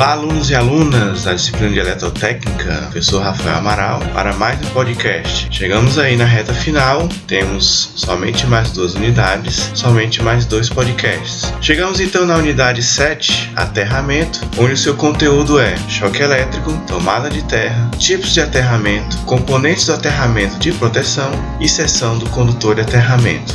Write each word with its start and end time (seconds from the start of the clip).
Olá, 0.00 0.12
alunos 0.12 0.48
e 0.48 0.54
alunas 0.54 1.24
da 1.24 1.34
disciplina 1.34 1.74
de 1.74 1.78
Eletrotécnica, 1.78 2.74
professor 2.84 3.22
Rafael 3.22 3.58
Amaral, 3.58 4.00
para 4.14 4.32
mais 4.32 4.58
um 4.58 4.70
podcast. 4.70 5.46
Chegamos 5.50 5.98
aí 5.98 6.16
na 6.16 6.24
reta 6.24 6.54
final, 6.54 7.06
temos 7.26 7.92
somente 7.96 8.46
mais 8.46 8.70
duas 8.70 8.94
unidades, 8.94 9.70
somente 9.74 10.22
mais 10.22 10.46
dois 10.46 10.70
podcasts. 10.70 11.52
Chegamos 11.60 12.00
então 12.00 12.24
na 12.24 12.38
unidade 12.38 12.82
7, 12.82 13.52
aterramento, 13.54 14.40
onde 14.56 14.72
o 14.72 14.78
seu 14.78 14.96
conteúdo 14.96 15.60
é 15.60 15.76
choque 15.86 16.22
elétrico, 16.22 16.72
tomada 16.86 17.28
de 17.28 17.44
terra, 17.44 17.90
tipos 17.98 18.32
de 18.32 18.40
aterramento, 18.40 19.18
componentes 19.26 19.84
do 19.84 19.92
aterramento 19.92 20.58
de 20.58 20.72
proteção 20.72 21.30
e 21.60 21.68
seção 21.68 22.16
do 22.16 22.24
condutor 22.30 22.76
de 22.76 22.80
aterramento. 22.80 23.52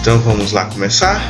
Então 0.00 0.16
vamos 0.20 0.52
lá 0.52 0.66
começar? 0.66 1.20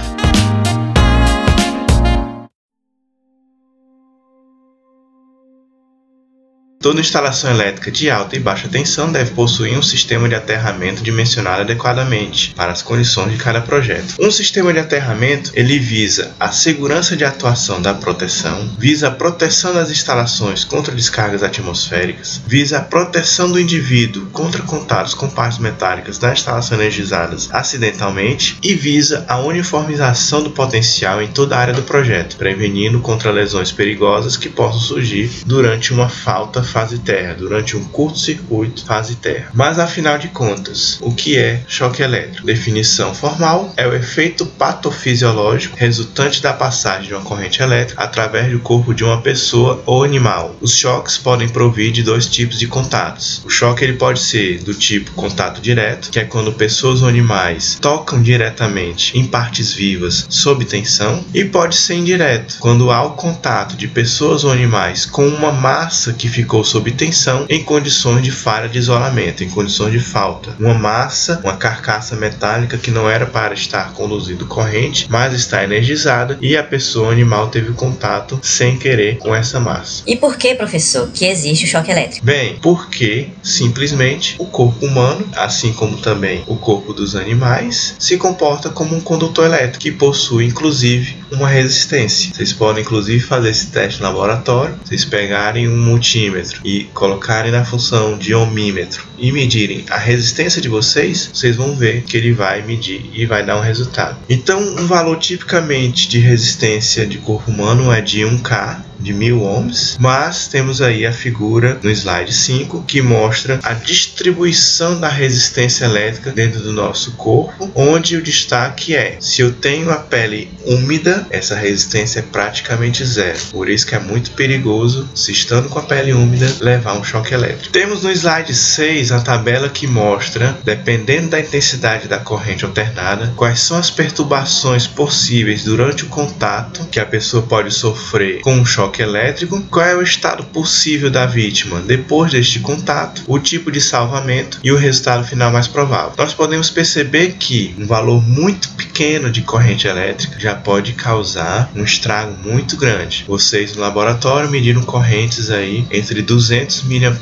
Toda 6.89 7.03
instalação 7.03 7.51
elétrica 7.51 7.91
de 7.91 8.09
alta 8.09 8.35
e 8.35 8.41
baixa 8.41 8.67
tensão 8.67 9.13
deve 9.13 9.33
possuir 9.33 9.77
um 9.77 9.83
sistema 9.83 10.27
de 10.27 10.35
aterramento 10.35 11.03
dimensionado 11.03 11.61
adequadamente 11.61 12.55
para 12.57 12.73
as 12.73 12.81
condições 12.81 13.31
de 13.31 13.37
cada 13.37 13.61
projeto. 13.61 14.15
Um 14.19 14.31
sistema 14.31 14.73
de 14.73 14.79
aterramento 14.79 15.51
ele 15.53 15.79
visa 15.79 16.35
a 16.41 16.51
segurança 16.51 17.15
de 17.15 17.27
atuação 17.27 17.83
da 17.83 17.93
proteção, 17.93 18.71
visa 18.79 19.09
a 19.09 19.11
proteção 19.11 19.75
das 19.75 19.91
instalações 19.91 20.65
contra 20.65 20.95
descargas 20.95 21.43
atmosféricas, 21.43 22.41
visa 22.47 22.79
a 22.79 22.81
proteção 22.81 23.53
do 23.53 23.61
indivíduo 23.61 24.25
contra 24.33 24.63
contatos 24.63 25.13
com 25.13 25.29
partes 25.29 25.59
metálicas 25.59 26.17
da 26.17 26.33
instalação 26.33 26.79
energizadas 26.79 27.51
acidentalmente 27.53 28.57
e 28.63 28.73
visa 28.73 29.27
a 29.29 29.37
uniformização 29.37 30.43
do 30.43 30.53
potencial 30.53 31.21
em 31.21 31.29
toda 31.29 31.55
a 31.55 31.61
área 31.61 31.75
do 31.75 31.83
projeto, 31.83 32.39
prevenindo 32.39 33.01
contra 33.01 33.31
lesões 33.31 33.71
perigosas 33.71 34.39
que 34.39 34.49
possam 34.49 34.81
surgir 34.81 35.31
durante 35.45 35.93
uma 35.93 36.09
falta 36.09 36.63
fase 36.79 37.01
terra, 37.01 37.35
durante 37.35 37.77
um 37.77 37.83
curto-circuito 37.83 38.85
fase 38.85 39.17
terra. 39.17 39.51
Mas 39.53 39.81
afinal 39.81 40.17
de 40.17 40.29
contas, 40.29 40.97
o 41.01 41.13
que 41.13 41.37
é 41.37 41.61
choque 41.67 42.03
elétrico? 42.03 42.47
Definição 42.47 43.13
formal 43.13 43.75
é 43.77 43.85
o 43.85 43.93
efeito 43.93 44.47
patofisiológico 44.47 45.77
resultante 45.77 46.41
da 46.41 46.53
passagem 46.53 47.09
de 47.09 47.15
uma 47.15 47.25
corrente 47.25 47.61
elétrica 47.61 48.01
através 48.01 48.53
do 48.53 48.61
corpo 48.61 48.95
de 48.95 49.03
uma 49.03 49.21
pessoa 49.21 49.83
ou 49.87 50.05
animal. 50.05 50.55
Os 50.61 50.77
choques 50.77 51.19
podem 51.19 51.49
provir 51.49 51.91
de 51.91 52.05
dois 52.05 52.29
tipos 52.29 52.61
de 52.61 52.69
contatos. 52.69 53.43
O 53.45 53.51
choque 53.51 53.83
ele 53.83 53.95
pode 53.95 54.21
ser 54.21 54.63
do 54.63 54.73
tipo 54.73 55.11
contato 55.13 55.61
direto, 55.61 56.11
que 56.11 56.21
é 56.21 56.25
quando 56.25 56.53
pessoas 56.53 57.03
ou 57.03 57.09
animais 57.09 57.77
tocam 57.81 58.23
diretamente 58.23 59.19
em 59.19 59.27
partes 59.27 59.73
vivas 59.73 60.27
sob 60.29 60.65
tensão, 60.65 61.25
e 61.35 61.45
pode 61.45 61.75
ser 61.75 61.95
indireto, 61.95 62.59
quando 62.61 62.93
há 62.93 63.03
o 63.03 63.15
contato 63.15 63.77
de 63.77 63.89
pessoas 63.89 64.45
ou 64.45 64.53
animais 64.53 65.05
com 65.05 65.27
uma 65.27 65.51
massa 65.51 66.13
que 66.13 66.29
ficou 66.29 66.68
sob 66.69 66.93
tensão 66.93 67.47
em 67.49 67.63
condições 67.63 68.23
de 68.23 68.31
falha 68.31 68.69
de 68.69 68.79
isolamento, 68.79 69.43
em 69.43 69.49
condições 69.49 69.93
de 69.93 70.01
falta. 70.01 70.55
Uma 70.61 70.75
massa, 70.75 71.41
uma 71.43 71.57
carcaça 71.57 72.15
metálica 72.17 72.77
que 72.77 72.91
não 72.91 73.09
era 73.09 73.27
para 73.27 73.55
estar 73.55 73.93
conduzindo 73.93 74.47
corrente, 74.47 75.07
mas 75.09 75.33
está 75.33 75.65
energizada 75.65 76.39
e 76.41 76.57
a 76.57 76.63
pessoa 76.63 77.11
animal 77.11 77.49
teve 77.49 77.73
contato 77.73 78.39
sem 78.43 78.77
querer 78.77 79.17
com 79.19 79.35
essa 79.35 79.59
massa. 79.59 80.03
E 80.07 80.17
por 80.17 80.37
que, 80.37 80.55
professor, 80.55 81.09
que 81.13 81.25
existe 81.25 81.65
o 81.65 81.69
choque 81.69 81.91
elétrico? 81.91 82.25
Bem, 82.25 82.59
porque 82.61 83.29
simplesmente 83.43 84.37
o 84.39 84.47
corpo 84.47 84.85
humano, 84.85 85.27
assim 85.37 85.73
como 85.73 85.97
também 85.97 86.45
o 86.47 86.57
corpo 86.57 86.93
dos 86.93 87.17
animais, 87.17 87.97
se 87.99 88.17
comporta 88.19 88.69
como 88.69 88.95
um 88.95 89.01
condutor 89.01 89.47
elétrico 89.47 89.79
que 89.79 89.93
possui 89.93 90.45
inclusive 90.45 91.17
uma 91.31 91.49
resistência. 91.49 92.33
Vocês 92.35 92.53
podem 92.53 92.83
inclusive 92.83 93.21
fazer 93.21 93.51
esse 93.51 93.69
teste 93.69 94.01
no 94.01 94.07
laboratório, 94.07 94.79
vocês 94.85 95.05
pegarem 95.05 95.69
um 95.69 95.77
multímetro 95.77 96.61
e 96.65 96.85
colocarem 96.95 97.51
na 97.51 97.65
função 97.65 98.17
de 98.17 98.35
ohmímetro 98.35 99.07
e 99.19 99.33
medirem 99.33 99.85
a 99.91 99.99
resistência 99.99 100.61
de 100.61 100.69
vocês, 100.69 101.31
vocês 101.33 101.57
vão 101.57 101.75
ver 101.75 102.03
que 102.03 102.17
ele 102.17 102.33
vai 102.33 102.63
medir 102.63 103.11
e 103.13 103.27
vai 103.27 103.45
dar 103.45 103.57
um 103.57 103.63
resultado. 103.63 104.17
Então, 104.29 104.61
um 104.61 104.87
valor 104.87 105.19
tipicamente 105.19 106.09
de 106.09 106.19
resistência 106.19 107.07
de 107.07 107.19
corpo 107.19 107.51
humano 107.51 107.93
é 107.93 108.01
de 108.01 108.21
1K 108.21 108.89
de 108.99 109.13
1000 109.13 109.43
ohms, 109.43 109.97
mas 109.99 110.49
temos 110.49 110.81
aí 110.81 111.07
a 111.07 111.13
figura 111.13 111.79
no 111.83 111.91
slide 111.91 112.33
5 112.33 112.85
que 112.87 113.01
mostra 113.01 113.61
a 113.63 113.73
distribuição 113.75 114.99
da 114.99 115.09
resistência 115.09 115.85
elétrica 115.85 116.31
dentro 116.31 116.61
do 116.61 116.73
nosso 116.73 117.13
corpo, 117.13 117.71
onde 117.75 118.17
o 118.17 118.23
destaque 118.23 118.95
é: 118.95 119.17
se 119.21 119.41
eu 119.41 119.53
tenho 119.53 119.91
a 119.91 119.97
pele 119.97 120.51
úmida, 120.65 121.27
essa 121.31 121.55
resistência 121.55 122.21
é 122.21 122.23
praticamente 122.23 123.05
zero. 123.05 123.39
Por 123.51 123.69
isso 123.69 123.87
que 123.87 123.95
é 123.95 124.01
muito 124.01 124.33
perigoso, 124.33 125.09
se 125.15 125.33
estando 125.33 125.69
com 125.69 125.79
a 125.79 125.83
pele 125.83 126.13
úmida, 126.13 126.57
levar 126.61 126.95
um 126.95 127.05
choque 127.05 127.35
elétrico. 127.35 127.73
Temos 127.73 128.03
no 128.03 128.11
slide 128.11 128.55
6 128.55 129.13
a 129.13 129.21
tabela 129.21 129.69
que 129.69 129.87
mostra, 129.87 130.59
dependendo 130.65 131.29
da 131.29 131.41
intensidade 131.41 132.09
da 132.09 132.19
corrente 132.19 132.65
alternada, 132.65 133.33
quais 133.37 133.61
são 133.61 133.77
as 133.77 133.91
perturbações 133.91 134.87
possíveis 134.87 135.65
durante 135.65 136.05
o 136.05 136.09
contato 136.09 136.87
que 136.91 137.01
a 137.01 137.07
pessoa 137.07 137.43
pode 137.43 137.73
sofrer 137.73 138.41
com 138.41 138.55
um 138.55 138.65
choque 138.65 138.88
choque 138.89 139.03
elétrico, 139.03 139.61
qual 139.71 139.85
é 139.85 139.95
o 139.95 140.03
estado 140.03 140.43
possível 140.45 141.11
da 141.11 141.27
vítima 141.27 141.81
depois 141.81 142.33
deste 142.33 142.59
contato, 142.61 143.23
o 143.27 143.39
tipo 143.39 143.71
de 143.71 143.81
salvamento 143.81 144.59
e 144.65 144.73
o 144.73 144.77
resultado 144.77 145.27
final 145.27 145.53
mais 145.53 145.69
provável. 145.69 146.13
Nós 146.17 146.33
podemos 146.33 146.71
perceber 146.71 147.35
que 147.39 147.75
um 147.79 147.87
valor 147.87 148.23
muito 148.27 148.71
pequeno 148.71 149.31
de 149.31 149.43
corrente 149.43 149.87
elétrica 149.87 150.41
já 150.41 150.55
pode 150.55 150.93
causar 150.93 151.71
um 151.75 151.85
estrago 151.85 152.35
muito 152.45 152.77
grande. 152.77 153.25
Vocês 153.29 153.75
no 153.75 153.83
laboratório 153.83 154.51
mediram 154.51 154.83
correntes 154.83 155.51
aí 155.51 155.87
entre 155.91 156.23
200 156.23 156.83
mA 156.85 157.19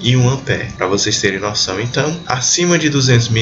e 0.00 0.16
1 0.16 0.28
A. 0.28 0.38
Para 0.76 0.86
vocês 0.86 1.20
terem 1.20 1.38
noção, 1.38 1.80
então, 1.80 2.18
acima 2.26 2.78
de 2.78 2.88
200 2.88 3.28
mA, 3.28 3.36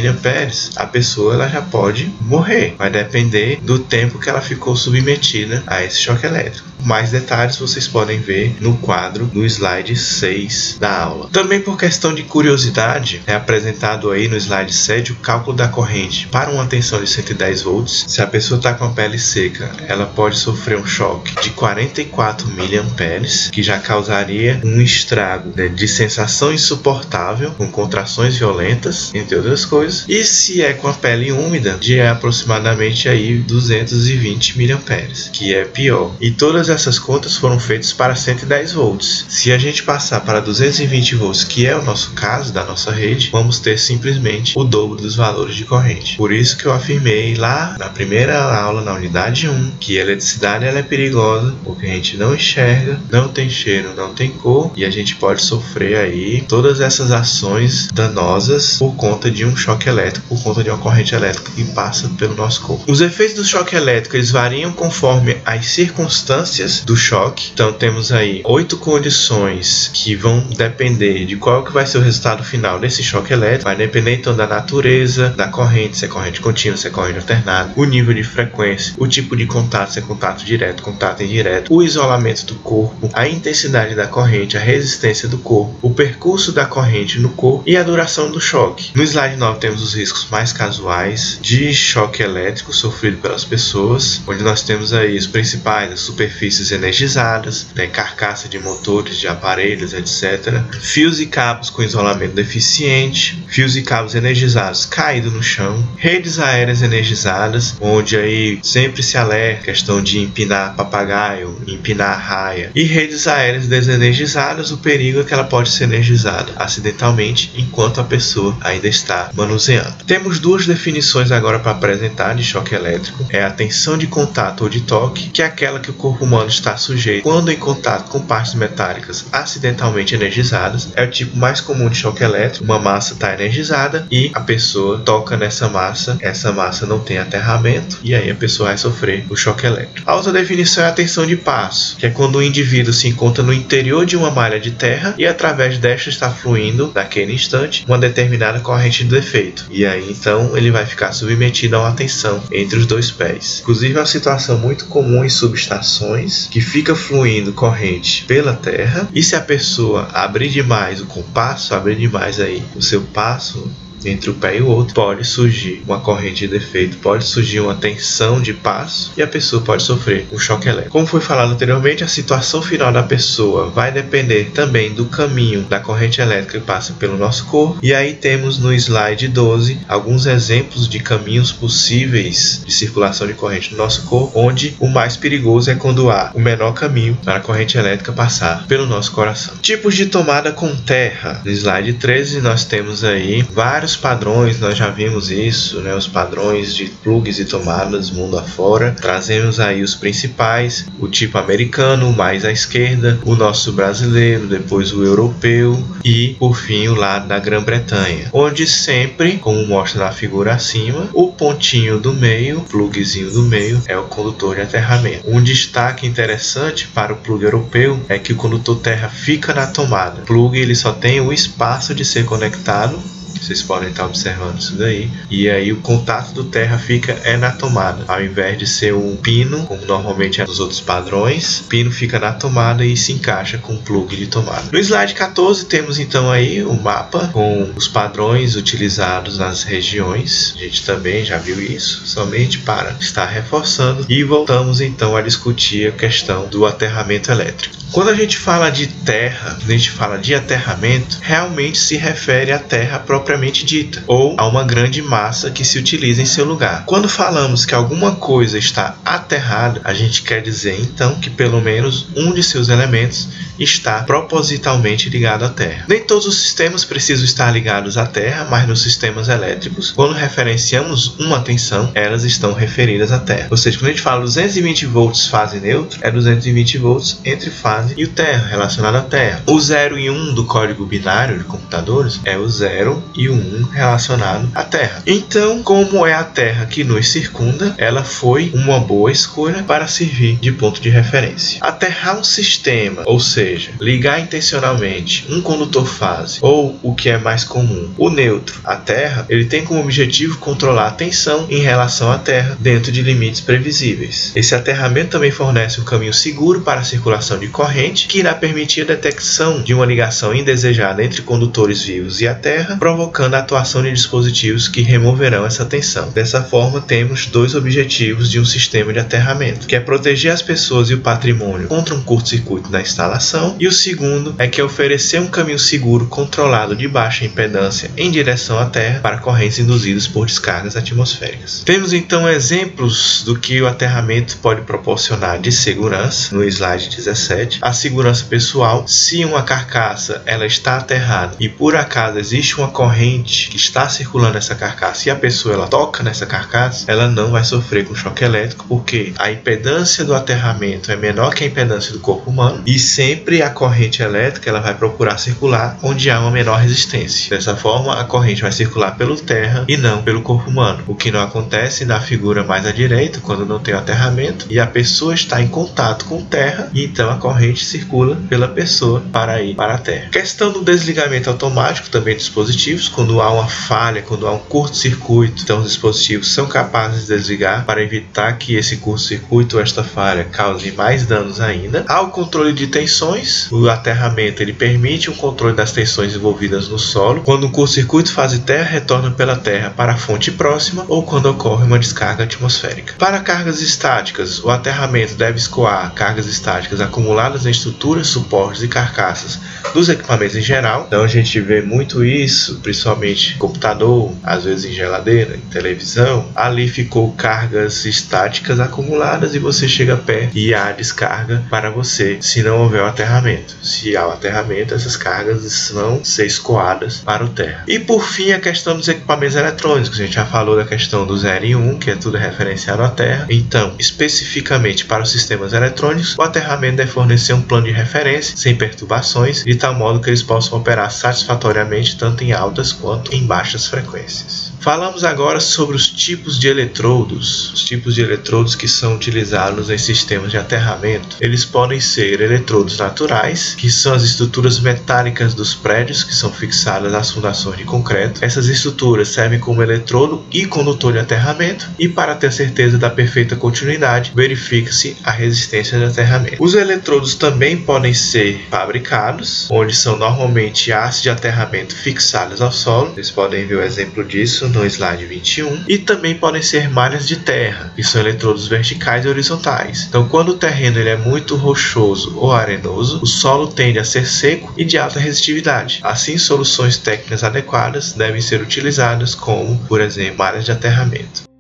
a 0.77 0.87
pessoa 0.87 1.35
ela 1.35 1.49
já 1.49 1.63
pode 1.63 2.13
morrer. 2.21 2.75
Vai 2.79 2.91
depender 2.91 3.59
do 3.63 3.79
tempo 3.79 4.19
que 4.19 4.29
ela 4.29 4.41
ficou 4.41 4.77
submetida 4.77 5.63
a 5.67 5.83
esse 5.83 6.01
choque 6.01 6.27
elétrico. 6.27 6.74
Mais 6.85 7.11
detalhes 7.11 7.57
vocês 7.57 7.89
podem 7.89 8.21
ver 8.21 8.57
no 8.61 8.77
quadro 8.77 9.31
no 9.33 9.45
slide 9.45 9.97
6 9.97 10.77
da 10.79 10.97
aula. 10.97 11.29
Também 11.33 11.61
por 11.61 11.79
questão 11.79 12.15
de 12.15 12.23
curiosidade, 12.23 13.23
é 13.27 13.35
apresentado 13.35 14.11
aí 14.11 14.29
no 14.29 14.37
slide 14.37 14.73
7 14.73 15.13
o 15.13 15.17
cálculo 15.17 15.57
da 15.57 15.69
corrente 15.69 16.29
para 16.29 16.51
uma 16.51 16.67
tensão 16.67 17.01
de 17.01 17.09
110 17.09 17.63
volts. 17.63 18.05
Se 18.07 18.21
a 18.21 18.27
pessoa 18.27 18.59
está 18.59 18.75
com 18.75 18.85
a 18.85 18.91
pele 18.91 19.19
seca, 19.19 19.71
ela 19.89 20.07
pode 20.07 20.39
sofrer 20.39 20.79
um 20.79 20.87
choque 20.87 21.35
de 21.43 21.51
44 21.51 22.49
miliamperes, 22.49 23.51
que 23.51 23.63
já 23.63 23.79
causaria 23.79 24.61
um 24.65 24.81
estrago 24.81 25.53
né, 25.57 25.69
de 25.69 25.89
sensação 25.89 26.53
insuportável, 26.53 27.53
com 27.53 27.71
contrações 27.71 28.37
violentas, 28.37 29.11
entre 29.15 29.37
outras 29.37 29.65
coisas. 29.65 30.05
E 30.09 30.25
se 30.25 30.63
é 30.63 30.73
com 30.73 30.89
a 30.89 30.93
pele 30.93 31.33
úmida, 31.33 31.79
de 31.81 32.01
aproximadamente 32.01 33.09
aí 33.09 33.39
220 33.39 34.59
miliamperes, 34.59 35.31
que 35.33 35.55
é 35.55 35.65
pior. 35.65 36.15
E 36.21 36.31
todas 36.31 36.69
essas 36.75 36.99
contas 36.99 37.37
foram 37.37 37.59
feitas 37.59 37.93
para 37.93 38.15
110 38.15 38.73
volts. 38.73 39.25
Se 39.29 39.53
a 39.53 39.59
gente 39.59 39.83
passar 39.83 40.21
para 40.21 40.41
220 40.41 41.15
volts, 41.15 41.45
que 41.45 41.67
é 41.67 41.77
o 41.77 41.83
nosso 41.83 42.13
caso 42.13 42.53
da 42.53 42.65
nossa 42.65 42.91
rede, 42.91 43.31
vamos 43.33 43.59
ter 43.59 43.79
simplesmente 43.79 44.59
o 44.59 44.65
dobro 44.65 45.01
dos 45.01 45.17
valores 45.17 45.55
de 45.55 45.65
corrente. 45.65 46.17
Por 46.17 46.33
isso 46.33 46.57
que 46.57 46.67
eu 46.67 46.73
afirmei 46.73 47.35
lá 47.35 47.77
na 47.79 47.89
primeira 47.89 48.43
aula, 48.43 48.83
na 48.83 48.95
unidade 48.95 49.49
1, 49.49 49.73
que 49.81 49.99
a 49.99 50.03
eletricidade 50.03 50.65
ela 50.65 50.79
é 50.79 50.83
perigosa 50.83 51.55
porque 51.65 51.87
a 51.87 51.91
gente 51.91 52.17
não 52.17 52.35
enxerga, 52.35 53.01
não 53.11 53.29
tem 53.29 53.49
cheiro, 53.49 53.95
não 53.97 54.13
tem 54.13 54.31
cor 54.31 54.73
e 54.77 54.85
a 54.85 54.91
gente 54.91 55.17
pode 55.17 55.43
sofrer 55.43 55.97
aí 55.97 56.45
todas 56.49 56.81
essas 56.81 57.11
ações 57.11 57.89
danosas 57.93 58.79
por 58.79 58.95
conta 58.97 59.31
de 59.31 59.45
um 59.45 59.57
choque 59.57 59.89
elétrico, 59.89 60.29
por 60.29 60.43
conta 60.43 60.63
de 60.63 60.71
uma 60.71 60.79
corrente 60.79 61.15
elétrica 61.15 61.51
que 61.53 61.65
passa 61.73 62.09
pelo 62.19 62.35
nosso 62.35 62.63
corpo. 62.63 62.91
Os 62.91 63.01
efeitos 63.01 63.37
do 63.37 63.45
choque 63.45 63.77
elétrico 63.77 64.17
eles 64.17 64.31
variam 64.31 64.73
conforme 64.73 65.37
as 65.45 65.67
circunstâncias 65.67 66.64
do 66.85 66.97
choque. 66.97 67.51
Então 67.53 67.73
temos 67.73 68.13
aí 68.13 68.41
oito 68.45 68.77
condições 68.77 69.91
que 69.93 70.15
vão 70.15 70.41
depender 70.57 71.25
de 71.25 71.37
qual 71.37 71.65
que 71.65 71.73
vai 71.73 71.87
ser 71.87 71.99
o 71.99 72.01
resultado 72.01 72.45
final 72.45 72.79
desse 72.79 73.03
choque 73.03 73.33
elétrico. 73.33 73.65
Vai 73.65 73.77
depender 73.77 74.15
então 74.15 74.35
da 74.35 74.47
natureza 74.47 75.31
da 75.31 75.49
corrente, 75.49 75.97
se 75.97 76.05
é 76.05 76.09
corrente 76.09 76.41
contínua, 76.41 76.77
se 76.77 76.87
é 76.87 76.91
corrente 76.91 77.19
alternada, 77.19 77.73
o 77.77 77.85
nível 77.85 78.15
de 78.15 78.23
frequência, 78.23 78.95
o 78.97 79.07
tipo 79.07 79.37
de 79.37 79.47
contato, 79.47 79.93
se 79.93 79.99
é 79.99 80.03
contato 80.03 80.45
direto, 80.45 80.83
contato 80.83 81.23
indireto, 81.23 81.73
o 81.73 81.83
isolamento 81.83 82.47
do 82.47 82.55
corpo, 82.57 83.11
a 83.13 83.29
intensidade 83.29 83.95
da 83.95 84.07
corrente, 84.07 84.57
a 84.57 84.61
resistência 84.61 85.29
do 85.29 85.39
corpo, 85.39 85.77
o 85.83 85.91
percurso 85.91 86.53
da 86.53 86.67
corrente 86.67 87.19
no 87.21 87.31
corpo 87.31 87.63
e 87.67 87.77
a 87.77 87.83
duração 87.83 88.31
do 88.31 88.41
choque. 88.41 88.91
No 88.95 89.03
slide 89.03 89.37
9 89.37 89.59
temos 89.59 89.83
os 89.83 89.95
riscos 89.95 90.27
mais 90.31 90.53
casuais 90.53 91.39
de 91.41 91.73
choque 91.75 92.23
elétrico 92.23 92.73
sofrido 92.73 93.19
pelas 93.19 93.45
pessoas, 93.45 94.23
onde 94.27 94.43
nós 94.43 94.63
temos 94.63 94.93
aí 94.93 95.17
os 95.17 95.27
principais, 95.27 95.93
a 95.93 95.97
superfície 95.97 96.54
superfícies 96.55 96.73
energizadas, 96.73 97.67
né, 97.75 97.87
carcaça 97.87 98.49
de 98.49 98.59
motores, 98.59 99.19
de 99.19 99.27
aparelhos, 99.27 99.93
etc. 99.93 100.63
Fios 100.81 101.21
e 101.21 101.27
cabos 101.27 101.71
com 101.71 101.83
isolamento 101.83 102.35
deficiente, 102.35 103.43
fios 103.49 103.77
e 103.77 103.83
cabos 103.83 104.15
energizados 104.15 104.87
caídos 104.87 105.33
no 105.33 105.43
chão, 105.43 105.87
redes 105.97 106.39
aéreas 106.39 106.83
energizadas, 106.83 107.75
onde 107.81 108.17
aí 108.17 108.59
sempre 108.63 109.03
se 109.03 109.19
alerta 109.19 109.65
questão 109.65 110.03
de 110.03 110.19
empinar 110.19 110.75
papagaio, 110.75 111.61
empinar 111.67 112.19
raia, 112.19 112.71
e 112.75 112.85
redes 112.85 113.27
aéreas 113.27 113.67
desenergizadas, 113.67 114.71
o 114.71 114.79
perigo 114.79 115.21
é 115.21 115.25
que 115.25 115.35
ela 115.35 115.45
pode 115.45 115.71
ser 115.71 115.85
energizada 115.85 116.53
acidentalmente 116.57 117.53
enquanto 117.57 118.01
a 118.01 118.05
pessoa 118.05 118.57
ainda 118.61 118.87
está 118.87 119.31
manuseando. 119.35 120.05
Temos 120.07 120.39
duas 120.39 120.67
definições 120.67 121.33
agora 121.33 121.59
para 121.59 121.73
apresentar 121.73 122.35
de 122.35 122.45
choque 122.45 122.75
elétrico: 122.75 123.27
é 123.31 123.43
a 123.43 123.51
tensão 123.51 123.97
de 123.97 124.07
contato 124.07 124.65
ou 124.65 124.69
de 124.69 124.83
toque, 124.83 125.31
que 125.31 125.43
é 125.43 125.47
aquela 125.47 125.81
que 125.81 125.91
o 125.91 125.95
corpo 125.95 126.25
humano 126.25 126.44
está 126.47 126.77
sujeito 126.77 127.23
quando 127.23 127.51
em 127.51 127.57
contato 127.57 128.09
com 128.11 128.21
partes 128.21 128.55
metálicas 128.55 129.27
acidentalmente 129.33 130.15
energizadas. 130.15 130.89
É 130.95 131.05
o 131.05 131.11
tipo 131.11 131.37
mais 131.37 131.61
comum 131.61 131.89
de 131.89 131.97
choque 131.97 132.23
elétrico. 132.23 132.65
Uma 132.65 132.79
massa 132.79 133.15
está 133.15 133.33
energizada 133.33 134.07
e 134.11 134.31
a 134.35 134.41
pessoa 134.41 134.99
toca 134.99 135.37
nessa 135.37 135.69
massa, 135.69 136.17
essa 136.21 136.53
massa 136.53 136.87
não 136.87 137.01
tem 137.01 137.19
aterramento 137.19 137.99
e 138.03 138.15
aí 138.15 138.31
a 138.31 138.35
pessoa 138.35 138.69
vai 138.69 138.79
sofrer 138.79 139.25
o 139.29 139.37
choque 139.37 139.67
elétrico. 139.67 140.09
A 140.09 140.15
outra 140.15 140.33
definição 140.33 140.85
é 140.85 140.89
a 140.89 140.93
tensão 140.93 141.27
de 141.27 141.37
passo, 141.37 141.97
que 141.97 142.07
é 142.07 142.11
quando 142.11 142.37
o 142.37 142.43
indivíduo 142.43 142.93
se 142.93 143.09
encontra 143.09 143.43
no 143.43 143.53
interior 143.53 144.05
de 144.07 144.17
uma 144.17 144.31
malha 144.31 144.61
de 144.61 144.71
terra 144.73 145.15
e 145.19 145.27
através 145.27 145.79
desta 145.79 146.09
está 146.09 146.31
fluindo, 146.31 146.93
naquele 146.95 147.33
instante, 147.33 147.85
uma 147.87 147.99
determinada 147.99 148.61
corrente 148.61 149.05
de 149.05 149.11
defeito. 149.11 149.67
E 149.71 149.85
aí 149.85 150.11
então 150.11 150.57
ele 150.57 150.71
vai 150.71 150.87
ficar 150.87 151.13
submetido 151.13 151.77
a 151.77 151.81
uma 151.81 151.93
tensão 151.93 152.43
entre 152.51 152.79
os 152.79 152.87
dois 152.87 153.11
pés. 153.11 153.61
Inclusive 153.63 153.95
é 153.95 153.99
uma 153.99 154.07
situação 154.07 154.59
muito 154.59 154.87
comum 154.87 155.25
em 155.25 155.29
subestações 155.29 156.24
que 156.51 156.61
fica 156.61 156.95
fluindo 156.95 157.53
corrente 157.53 158.25
pela 158.25 158.55
terra 158.55 159.09
e 159.15 159.23
se 159.23 159.37
a 159.37 159.41
pessoa 159.41 160.09
abrir 160.13 160.49
demais 160.49 161.01
o 161.01 161.07
compasso, 161.07 161.75
abrir 161.75 161.97
demais 161.97 162.41
aí 162.41 162.63
o 162.75 162.83
seu 162.83 163.03
passo, 163.03 163.71
entre 164.05 164.31
o 164.31 164.35
pé 164.35 164.59
e 164.59 164.63
o 164.63 164.67
outro, 164.67 164.95
pode 164.95 165.25
surgir 165.25 165.83
uma 165.87 166.01
corrente 166.01 166.47
de 166.47 166.49
defeito, 166.49 166.99
pode 166.99 167.25
surgir 167.25 167.61
uma 167.61 167.75
tensão 167.75 168.41
de 168.41 168.53
passo 168.53 169.13
e 169.17 169.23
a 169.23 169.27
pessoa 169.27 169.63
pode 169.63 169.83
sofrer 169.83 170.27
um 170.33 170.39
choque 170.39 170.69
elétrico. 170.69 170.93
Como 170.93 171.07
foi 171.07 171.21
falado 171.21 171.53
anteriormente, 171.53 172.05
a 172.05 172.09
situação 172.09 172.63
final 172.63 172.93
da 172.93 173.03
pessoa 173.03 173.71
vai 173.71 173.91
depender 173.91 174.51
também 174.55 174.93
do 174.93 175.07
caminho 175.07 175.63
da 175.63 175.81
corrente 175.81 176.21
elétrica 176.21 176.59
que 176.59 176.65
passa 176.65 176.93
pelo 176.95 177.17
nosso 177.17 177.47
corpo. 177.47 177.79
E 177.83 177.93
aí 177.93 178.15
temos 178.15 178.59
no 178.59 178.73
slide 178.73 179.29
12 179.29 179.81
alguns 179.89 180.27
exemplos 180.27 180.89
de 180.89 181.01
caminhos 181.01 181.53
possíveis 181.53 182.63
de 182.65 182.73
circulação 182.73 183.27
de 183.27 183.35
corrente 183.35 183.73
no 183.73 183.79
nosso 183.79 184.03
corpo, 184.05 184.39
onde 184.39 184.77
o 184.79 184.89
mais 184.89 185.17
perigoso 185.17 185.71
é 185.71 185.75
quando 185.75 186.11
há 186.11 186.31
o 186.35 186.41
menor 186.41 186.73
caminho 186.73 187.19
para 187.25 187.37
a 187.37 187.41
corrente 187.41 187.77
elétrica 187.77 188.13
passar 188.13 188.67
pelo 188.67 188.87
nosso 188.87 189.13
coração. 189.13 189.55
Tipos 189.61 189.95
de 189.95 190.07
tomada 190.07 190.53
com 190.53 190.75
terra. 190.77 191.41
No 191.45 191.51
slide 191.51 191.95
13 191.95 192.41
nós 192.41 192.65
temos 192.65 193.05
aí 193.05 193.43
vários 193.43 193.94
vários 193.95 193.97
padrões, 193.97 194.61
nós 194.61 194.77
já 194.77 194.91
vimos 194.91 195.31
isso, 195.31 195.81
né, 195.81 195.95
os 195.95 196.07
padrões 196.07 196.75
de 196.75 196.87
plugs 196.87 197.39
e 197.39 197.45
tomadas 197.45 198.11
mundo 198.11 198.39
afora. 198.39 198.93
Trazemos 198.93 199.61
aí 199.61 199.83
os 199.83 199.95
principais, 199.95 200.87
o 200.99 201.09
tipo 201.09 201.39
americano, 201.39 202.13
mais 202.13 202.45
à 202.45 202.53
esquerda, 202.53 203.19
o 203.25 203.35
nosso 203.35 203.73
brasileiro, 203.73 204.47
depois 204.47 204.93
o 204.93 205.05
europeu 205.05 205.83
e, 206.05 206.37
por 206.39 206.57
fim, 206.57 206.89
o 206.89 206.95
lado 206.95 207.29
da 207.29 207.39
Grã-Bretanha, 207.39 208.29
onde 208.33 208.67
sempre, 208.67 209.39
como 209.39 209.67
mostra 209.67 210.05
na 210.05 210.13
figura 210.13 210.55
acima, 210.55 211.09
o 211.13 211.33
pontinho 211.33 211.99
do 211.99 212.13
meio, 212.13 212.61
plugzinho 212.61 213.31
do 213.31 213.43
meio, 213.43 213.83
é 213.87 213.97
o 213.97 214.05
condutor 214.05 214.57
de 214.57 214.63
aterramento. 214.63 215.25
Um 215.27 215.43
destaque 215.43 216.07
interessante 216.07 216.87
para 216.89 217.13
o 217.13 217.17
plug 217.17 217.45
europeu 217.45 218.01
é 218.09 218.19
que 218.19 218.33
o 218.33 218.37
condutor 218.37 218.79
terra 218.81 219.09
fica 219.09 219.53
na 219.53 219.67
tomada. 219.67 220.23
O 220.23 220.25
plug 220.25 220.59
ele 220.59 220.75
só 220.75 220.93
tem 220.93 221.21
o 221.21 221.33
espaço 221.33 221.95
de 221.95 222.05
ser 222.05 222.25
conectado 222.25 222.99
vocês 223.45 223.63
podem 223.63 223.91
estar 223.91 224.07
observando 224.07 224.59
isso 224.59 224.75
daí. 224.77 225.11
E 225.31 225.49
aí 225.51 225.73
o 225.73 225.81
contato 225.81 226.33
do 226.33 226.45
terra 226.45 226.79
fica 226.79 227.13
é 227.25 227.37
na 227.37 227.51
tomada, 227.51 228.05
ao 228.09 228.23
invés 228.23 228.59
de 228.59 228.67
ser 228.67 228.95
um 228.95 229.17
pino, 229.17 229.67
como 229.67 229.85
normalmente 229.85 230.41
é 230.41 230.47
nos 230.47 230.61
outros 230.61 230.81
padrões, 230.81 231.61
o 231.61 231.65
pino 231.65 231.91
fica 231.91 232.19
na 232.19 232.33
tomada 232.33 232.85
e 232.85 232.97
se 232.97 233.13
encaixa 233.13 233.59
com 233.59 233.75
o 233.75 233.79
plug 233.79 234.17
de 234.17 234.27
tomada. 234.27 234.65
No 234.73 234.79
slide 234.79 235.15
14 235.15 235.67
temos 235.67 235.99
então 235.99 236.31
aí 236.31 236.63
o 236.65 236.75
mapa 236.75 237.29
com 237.29 237.73
os 237.77 237.89
padrões 237.89 238.57
utilizados 238.57 239.39
nas 239.39 239.63
regiões. 239.63 240.55
A 240.57 240.61
gente 240.61 240.85
também 240.85 241.25
já 241.25 241.39
viu 241.39 241.61
isso, 241.61 242.07
somente 242.07 242.59
para 242.59 242.93
estar 243.01 243.27
reforçando 243.27 244.07
e 244.09 244.23
voltamos 244.25 244.81
então 244.81 245.17
a 245.17 245.23
discutir 245.23 245.89
a 245.89 245.93
questão 245.93 246.47
do 246.47 246.67
aterramento 246.67 247.31
elétrico. 247.31 247.84
Quando 247.95 248.11
a 248.11 248.15
gente 248.15 248.37
fala 248.37 248.71
de 248.71 248.89
terra, 248.89 249.55
quando 249.55 249.71
a 249.71 249.73
gente 249.73 249.91
fala 249.93 250.19
de 250.19 250.35
aterramento, 250.35 251.17
realmente 251.23 251.79
se 251.79 251.97
refere 251.97 252.51
à 252.51 252.59
terra 252.59 252.99
propriamente 252.99 253.65
dita, 253.65 254.03
ou 254.09 254.35
a 254.37 254.49
uma 254.49 254.65
grande 254.65 255.01
massa 255.01 255.49
que 255.49 255.65
se 255.65 255.79
utiliza 255.79 256.21
em 256.21 256.27
seu 256.27 256.45
lugar. 256.45 256.83
Quando 256.87 257.09
falamos 257.09 257.65
que 257.65 257.73
alguma 257.73 258.17
coisa 258.17 258.59
está 258.59 258.97
aterrada, 259.05 259.81
a 259.85 259.95
gente 259.95 260.23
quer 260.23 260.43
dizer 260.43 260.77
então 260.81 261.15
que 261.21 261.31
pelo 261.31 261.61
menos 261.61 262.09
um 262.17 262.33
de 262.33 262.43
seus 262.43 262.69
elementos 262.69 263.29
está 263.61 264.03
propositalmente 264.03 265.09
ligado 265.09 265.45
à 265.45 265.49
Terra. 265.49 265.85
Nem 265.89 266.01
todos 266.01 266.27
os 266.27 266.43
sistemas 266.43 266.85
precisam 266.85 267.25
estar 267.25 267.53
ligados 267.53 267.97
à 267.97 268.05
Terra, 268.07 268.45
mas 268.51 268.67
nos 268.67 268.83
sistemas 268.83 269.29
elétricos, 269.29 269.93
quando 269.93 270.15
referenciamos 270.15 271.15
uma 271.21 271.39
tensão, 271.39 271.93
elas 271.95 272.25
estão 272.25 272.55
referidas 272.55 273.13
à 273.13 273.21
Terra. 273.21 273.47
Ou 273.53 273.57
seja, 273.57 273.79
quando 273.79 273.87
a 273.87 273.91
gente 273.91 274.03
fala 274.03 274.23
220 274.23 274.85
volts 274.87 275.29
fase 275.29 275.61
neutra, 275.61 276.01
é 276.03 276.11
220 276.11 276.79
volts 276.79 277.21
entre 277.25 277.51
fase 277.51 277.84
e 277.97 278.05
o 278.05 278.09
Terra, 278.09 278.47
relacionado 278.49 278.97
à 278.97 279.03
Terra. 279.03 279.43
O 279.47 279.59
0 279.59 279.99
e 279.99 280.11
1 280.11 280.15
um 280.15 280.35
do 280.35 280.45
código 280.45 280.85
binário 280.87 281.39
de 281.39 281.45
computadores 281.45 282.21
é 282.25 282.37
o 282.37 282.49
0 282.49 283.03
e 283.15 283.29
o 283.29 283.35
1 283.35 283.37
um 283.37 283.63
relacionado 283.65 284.49
à 284.55 284.63
Terra. 284.65 285.03
Então, 285.07 285.63
como 285.63 286.07
é 286.07 286.15
a 286.15 286.25
Terra 286.25 286.67
que 286.67 286.85
nos 286.85 287.11
circunda, 287.11 287.75
ela 287.79 288.05
foi 288.05 288.51
uma 288.55 288.79
boa 288.81 289.11
escolha 289.11 289.63
para 289.63 289.87
servir 289.87 290.37
de 290.37 290.53
ponto 290.53 290.81
de 290.81 290.89
referência. 290.89 291.59
Aterrar 291.61 292.19
um 292.19 292.25
sistema, 292.25 293.03
ou 293.07 293.21
seja, 293.21 293.73
ligar 293.81 294.21
intencionalmente 294.21 295.27
um 295.29 295.41
condutor 295.41 295.87
fase 295.87 296.39
ou 296.41 296.79
o 296.83 296.95
que 296.95 297.09
é 297.09 297.19
mais 297.19 297.45
comum, 297.45 297.91
o 297.97 298.11
neutro, 298.11 298.61
a 298.65 298.77
Terra, 298.77 299.27
ele 299.29 299.45
tem 299.45 299.65
como 299.65 299.81
objetivo 299.81 300.39
controlar 300.39 300.89
a 300.89 300.93
tensão 300.93 301.47
em 301.49 301.61
relação 301.61 302.11
à 302.11 302.19
Terra 302.19 302.57
dentro 302.61 302.93
de 302.93 303.03
limites 303.03 303.41
previsíveis. 303.41 304.33
Esse 304.35 304.55
aterramento 304.55 305.11
também 305.11 305.31
fornece 305.31 305.81
um 305.81 305.85
caminho 305.85 306.13
seguro 306.13 306.61
para 306.61 306.81
a 306.81 306.85
circulação 306.85 307.39
de 307.39 307.49
corrente, 307.75 308.07
que 308.07 308.21
irá 308.21 308.33
permitir 308.33 308.83
a 308.83 308.85
detecção 308.85 309.61
de 309.61 309.75
uma 309.75 309.85
ligação 309.85 310.33
indesejada 310.33 311.03
entre 311.03 311.23
condutores 311.23 311.83
vivos 311.83 312.21
e 312.21 312.29
a 312.29 312.33
Terra, 312.33 312.77
provocando 312.77 313.35
a 313.35 313.41
atuação 313.41 313.83
de 313.83 313.91
dispositivos 313.91 314.69
que 314.69 314.81
removerão 314.81 315.45
essa 315.45 315.65
tensão. 315.65 316.09
Dessa 316.11 316.41
forma, 316.41 316.81
temos 316.81 317.27
dois 317.27 317.57
objetivos 317.57 318.31
de 318.31 318.39
um 318.39 318.45
sistema 318.45 318.93
de 318.93 319.01
aterramento, 319.01 319.67
que 319.67 319.75
é 319.75 319.81
proteger 319.81 320.31
as 320.31 320.41
pessoas 320.41 320.89
e 320.89 320.95
o 320.95 321.01
patrimônio 321.01 321.67
contra 321.67 321.97
um 321.97 322.01
curto-circuito 322.01 322.71
na 322.71 322.81
instalação 322.81 323.57
e 323.59 323.67
o 323.67 323.73
segundo 323.73 324.37
é 324.39 324.47
que 324.47 324.61
é 324.61 324.65
oferecer 324.65 325.21
um 325.21 325.27
caminho 325.27 325.59
seguro 325.59 326.07
controlado 326.07 326.77
de 326.77 326.87
baixa 326.87 327.25
impedância 327.25 327.91
em 327.97 328.09
direção 328.09 328.57
à 328.57 328.67
Terra 328.67 329.01
para 329.01 329.19
correntes 329.19 329.59
induzidas 329.59 330.07
por 330.07 330.27
descargas 330.27 330.77
atmosféricas. 330.77 331.63
Temos 331.65 331.93
então 331.93 332.29
exemplos 332.29 333.25
do 333.25 333.37
que 333.37 333.61
o 333.61 333.67
aterramento 333.67 334.37
pode 334.37 334.61
proporcionar 334.61 335.41
de 335.41 335.51
segurança 335.51 336.33
no 336.33 336.45
slide 336.45 336.89
17. 336.95 337.64
A 337.65 337.73
segurança 337.73 338.27
pessoal, 338.27 338.87
se 338.87 339.25
uma 339.25 339.43
carcaça 339.43 340.21
ela 340.27 340.45
está 340.45 340.77
aterrada 340.77 341.35
e 341.41 341.49
por 341.49 341.75
acaso 341.75 342.19
existe 342.19 342.59
uma 342.59 342.69
corrente 342.69 343.49
que 343.49 343.57
está 343.57 343.89
circulando 343.89 344.37
essa 344.37 344.55
carcaça 344.55 345.09
e 345.09 345.11
a 345.11 345.17
pessoa 345.17 345.55
ela 345.55 345.67
toca 345.67 346.03
nessa 346.03 346.27
carcaça, 346.27 346.85
ela 346.87 347.09
não 347.09 347.31
vai 347.31 347.43
sofrer 347.43 347.87
com 347.87 347.95
choque 347.95 348.23
elétrico 348.23 348.67
porque 348.69 349.15
a 349.19 349.33
impedância 349.33 350.05
do 350.05 350.15
aterramento 350.15 350.93
é 350.93 350.97
menor 350.97 351.35
que 351.35 351.43
a 351.43 351.47
impedância 351.47 351.95
do 351.95 352.01
corpo 352.01 352.29
humano 352.29 352.63
e 352.67 352.79
sempre 352.79 353.41
a 353.41 353.49
corrente 353.49 354.03
elétrica 354.03 354.51
ela 354.51 354.61
vai 354.61 354.75
procurar 354.75 355.17
circular 355.17 355.79
onde 355.83 356.11
há 356.11 356.21
uma 356.21 356.31
menor 356.31 356.59
resistência. 356.59 357.35
Dessa 357.35 357.57
forma, 357.57 357.99
a 357.99 358.05
corrente 358.05 358.43
vai 358.43 358.53
circular 358.53 358.91
pelo 358.91 359.17
terra 359.17 359.65
e 359.67 359.79
não 359.79 360.03
pelo 360.03 360.21
corpo 360.21 360.51
humano, 360.51 360.85
o 360.87 360.95
que 360.95 361.11
não 361.11 361.23
acontece 361.23 361.87
na 361.87 361.99
figura 361.99 362.45
mais 362.45 362.67
à 362.67 362.73
direita, 362.73 363.21
quando 363.21 363.47
não 363.47 363.59
tem 363.59 363.73
o 363.73 363.79
aterramento 363.79 364.47
e 364.51 364.61
a 364.61 364.67
pessoa 364.67 365.15
está 365.15 365.41
em 365.41 365.49
contato 365.49 366.05
com 366.05 366.21
terra, 366.23 366.69
e 366.75 366.85
então 366.85 367.09
a 367.11 367.17
corrente 367.17 367.44
corrente 367.45 367.65
circula 367.65 368.17
pela 368.29 368.49
pessoa 368.49 369.03
para 369.13 369.43
ir 369.43 369.55
para 369.55 369.75
a 369.75 369.79
Terra. 369.79 370.09
Questão 370.11 370.51
do 370.51 370.63
desligamento 370.63 371.29
automático 371.29 371.91
também 371.91 372.15
de 372.15 372.21
dispositivos, 372.21 372.89
quando 372.89 373.21
há 373.21 373.31
uma 373.31 373.47
falha, 373.47 374.03
quando 374.03 374.27
há 374.27 374.33
um 374.33 374.39
curto-circuito, 374.39 375.43
então 375.43 375.59
os 375.59 375.67
dispositivos 375.67 376.33
são 376.33 376.47
capazes 376.47 377.07
de 377.07 377.15
desligar 377.15 377.65
para 377.65 377.83
evitar 377.83 378.33
que 378.39 378.55
esse 378.55 378.79
curto-circuito 378.79 379.57
ou 379.57 379.63
esta 379.63 379.85
falha 379.85 380.25
cause 380.25 380.73
mais 380.73 381.05
danos 381.05 381.41
ainda. 381.41 381.85
Há 381.87 382.01
o 382.01 382.11
controle 382.11 382.53
de 382.53 382.67
tensões, 382.67 383.51
o 383.53 383.69
aterramento 383.69 384.43
ele 384.43 384.53
permite 384.53 385.11
o 385.11 385.15
controle 385.15 385.55
das 385.55 385.73
tensões 385.73 386.15
envolvidas 386.15 386.69
no 386.69 386.79
solo. 386.79 387.23
Quando 387.23 387.47
um 387.47 387.51
curto-circuito 387.51 388.13
fase 388.13 388.41
terra 388.41 388.71
retorna 388.71 389.11
pela 389.11 389.37
Terra 389.37 389.71
para 389.71 389.93
a 389.93 389.97
fonte 389.97 390.31
próxima 390.31 390.85
ou 390.89 391.03
quando 391.03 391.27
ocorre 391.27 391.67
uma 391.67 391.79
descarga 391.79 392.25
atmosférica. 392.25 392.95
Para 392.99 393.21
cargas 393.21 393.61
estáticas, 393.61 394.43
o 394.43 394.49
aterramento 394.49 395.15
deve 395.15 395.39
escoar 395.39 395.93
cargas 395.93 396.27
estáticas 396.27 396.81
acumuladas 396.81 397.34
em 397.47 397.51
estruturas, 397.51 398.07
suportes 398.07 398.63
e 398.63 398.69
carcaças 398.69 399.41
dos 399.73 399.89
equipamentos 399.89 400.37
em 400.37 400.41
geral. 400.41 400.85
Então 400.87 401.03
a 401.03 401.09
gente 401.09 401.41
vê 401.41 401.61
muito 401.61 402.05
isso, 402.05 402.61
principalmente 402.61 403.37
computador, 403.37 404.13
às 404.23 404.45
vezes 404.45 404.71
em 404.71 404.75
geladeira, 404.75 405.37
em 405.37 405.41
televisão. 405.51 406.29
Ali 406.35 406.69
ficou 406.69 407.13
cargas 407.13 407.85
estáticas 407.85 408.61
acumuladas 408.61 409.35
e 409.35 409.39
você 409.39 409.69
chega 409.69 409.97
perto 409.97 410.37
e 410.37 410.55
há 410.55 410.73
descarga 410.73 411.43
para 411.51 411.71
você 411.71 412.19
se 412.21 412.43
não 412.43 412.63
houver 412.63 412.83
o 412.83 412.87
aterramento. 412.87 413.57
Se 413.63 413.97
há 413.97 414.07
o 414.07 414.13
aterramento, 414.13 414.75
essas 414.75 414.97
cargas 414.97 415.71
vão 415.73 416.05
ser 416.05 416.27
escoadas 416.27 416.99
para 416.99 417.25
o 417.25 417.29
terra. 417.29 417.65
E 417.67 417.79
por 417.79 418.07
fim, 418.07 418.33
a 418.33 418.41
questão 418.41 418.77
dos 418.77 418.89
equipamentos 418.89 419.37
eletrônicos. 419.37 419.99
A 419.99 420.03
gente 420.03 420.15
já 420.15 420.25
falou 420.25 420.57
da 420.57 420.65
questão 420.65 421.07
do 421.07 421.17
0 421.17 421.45
e 421.45 421.57
1, 421.57 421.69
um, 421.69 421.79
que 421.79 421.91
é 421.91 421.97
tudo 421.97 422.17
referenciado 422.17 422.83
à 422.83 422.89
terra. 422.89 423.27
Então, 423.29 423.75
especificamente 423.79 424.85
para 424.85 425.03
os 425.03 425.11
sistemas 425.11 425.53
eletrônicos, 425.53 426.17
o 426.17 426.23
aterramento 426.23 426.77
deve 426.77 426.93
fornecer 427.25 427.33
um 427.33 427.43
plano 427.43 427.67
de 427.67 427.73
referência 427.73 428.37
sem 428.37 428.55
perturbações, 428.55 429.45
de 429.45 429.55
tal 429.55 429.75
modo 429.75 430.01
que 430.01 430.11
eles 430.11 430.23
possam 430.23 430.59
operar 430.59 430.91
satisfatoriamente 430.91 431.97
tanto 431.97 432.23
em 432.23 432.33
altas 432.33 432.73
quanto 432.73 433.15
em 433.15 433.27
baixas 433.27 433.67
frequências. 433.67 434.53
Falamos 434.61 435.05
agora 435.05 435.41
sobre 435.41 435.77
os 435.77 435.89
tipos 435.89 436.39
de 436.39 436.49
eletrodos. 436.49 437.53
Os 437.53 437.65
tipos 437.65 437.95
de 437.95 438.01
eletrodos 438.01 438.55
que 438.55 438.67
são 438.67 438.95
utilizados 438.95 439.69
em 439.69 439.77
sistemas 439.77 440.31
de 440.31 440.39
aterramento. 440.39 441.19
Eles 441.21 441.45
podem 441.45 441.81
ser 441.81 442.21
eletrodos 442.21 442.79
naturais, 442.79 443.55
que 443.55 443.71
são 443.71 443.93
as 443.93 444.03
estruturas 444.03 444.59
metálicas 444.61 445.35
dos 445.35 445.55
prédios 445.55 446.03
que 446.03 446.15
são 446.15 446.33
fixadas 446.33 446.95
às 446.95 447.11
fundações 447.11 447.59
de 447.59 447.65
concreto. 447.65 448.25
Essas 448.25 448.49
estruturas 448.49 449.09
servem 449.09 449.39
como 449.39 449.63
eletrodo 449.63 450.25
e 450.33 450.47
condutor 450.47 450.95
de 450.95 450.99
aterramento, 450.99 451.69
e 451.79 451.87
para 451.87 452.15
ter 452.15 452.33
certeza 452.33 452.79
da 452.79 452.89
perfeita 452.89 453.37
continuidade, 453.37 454.13
verifica-se 454.15 454.97
a 455.05 455.11
resistência 455.11 455.79
de 455.79 455.85
aterramento. 455.85 456.43
Os 456.43 456.55
eletrodos 456.55 457.14
também 457.15 457.57
podem 457.57 457.95
ser 457.95 458.47
fabricados, 458.51 459.49
onde 459.51 459.75
são 459.75 459.97
normalmente 459.97 460.73
hastes 460.73 461.03
de 461.03 461.11
aterramento 461.11 461.75
fixadas 461.75 462.41
ao 462.41 462.53
solo. 462.53 462.95
Vocês 462.95 463.11
podem 463.11 463.47
ver 463.47 463.57
o 463.57 463.63
exemplo 463.63 464.05
disso 464.05 464.49
no 464.49 464.65
slide 464.65 465.07
21, 465.07 465.65
e 465.69 465.79
também 465.79 466.15
podem 466.15 466.43
ser 466.43 466.71
malhas 466.71 467.07
de 467.07 467.17
terra, 467.17 467.73
que 467.75 467.83
são 467.83 468.01
eletrodos 468.01 468.49
verticais 468.49 469.05
e 469.05 469.09
horizontais. 469.09 469.87
Então, 469.89 470.09
quando 470.09 470.31
o 470.31 470.37
terreno 470.37 470.79
ele 470.79 470.91
é 470.91 470.97
muito 470.97 471.37
rochoso 471.37 472.17
ou 472.19 472.33
arenoso, 472.33 473.01
o 473.03 473.07
solo 473.07 473.49
tende 473.49 473.79
a 473.79 473.85
ser 473.85 474.07
seco 474.07 474.53
e 474.57 474.65
de 474.65 474.79
alta 474.79 474.99
resistividade. 474.99 475.81
Assim, 475.83 476.19
soluções 476.19 476.79
técnicas 476.79 477.25
adequadas 477.25 477.93
devem 477.93 478.21
ser 478.21 478.41
utilizadas, 478.41 479.15
como, 479.15 479.59
por 479.67 479.81
exemplo, 479.81 480.19
malhas 480.19 480.45
de 480.45 480.53
aterramento. 480.53 481.34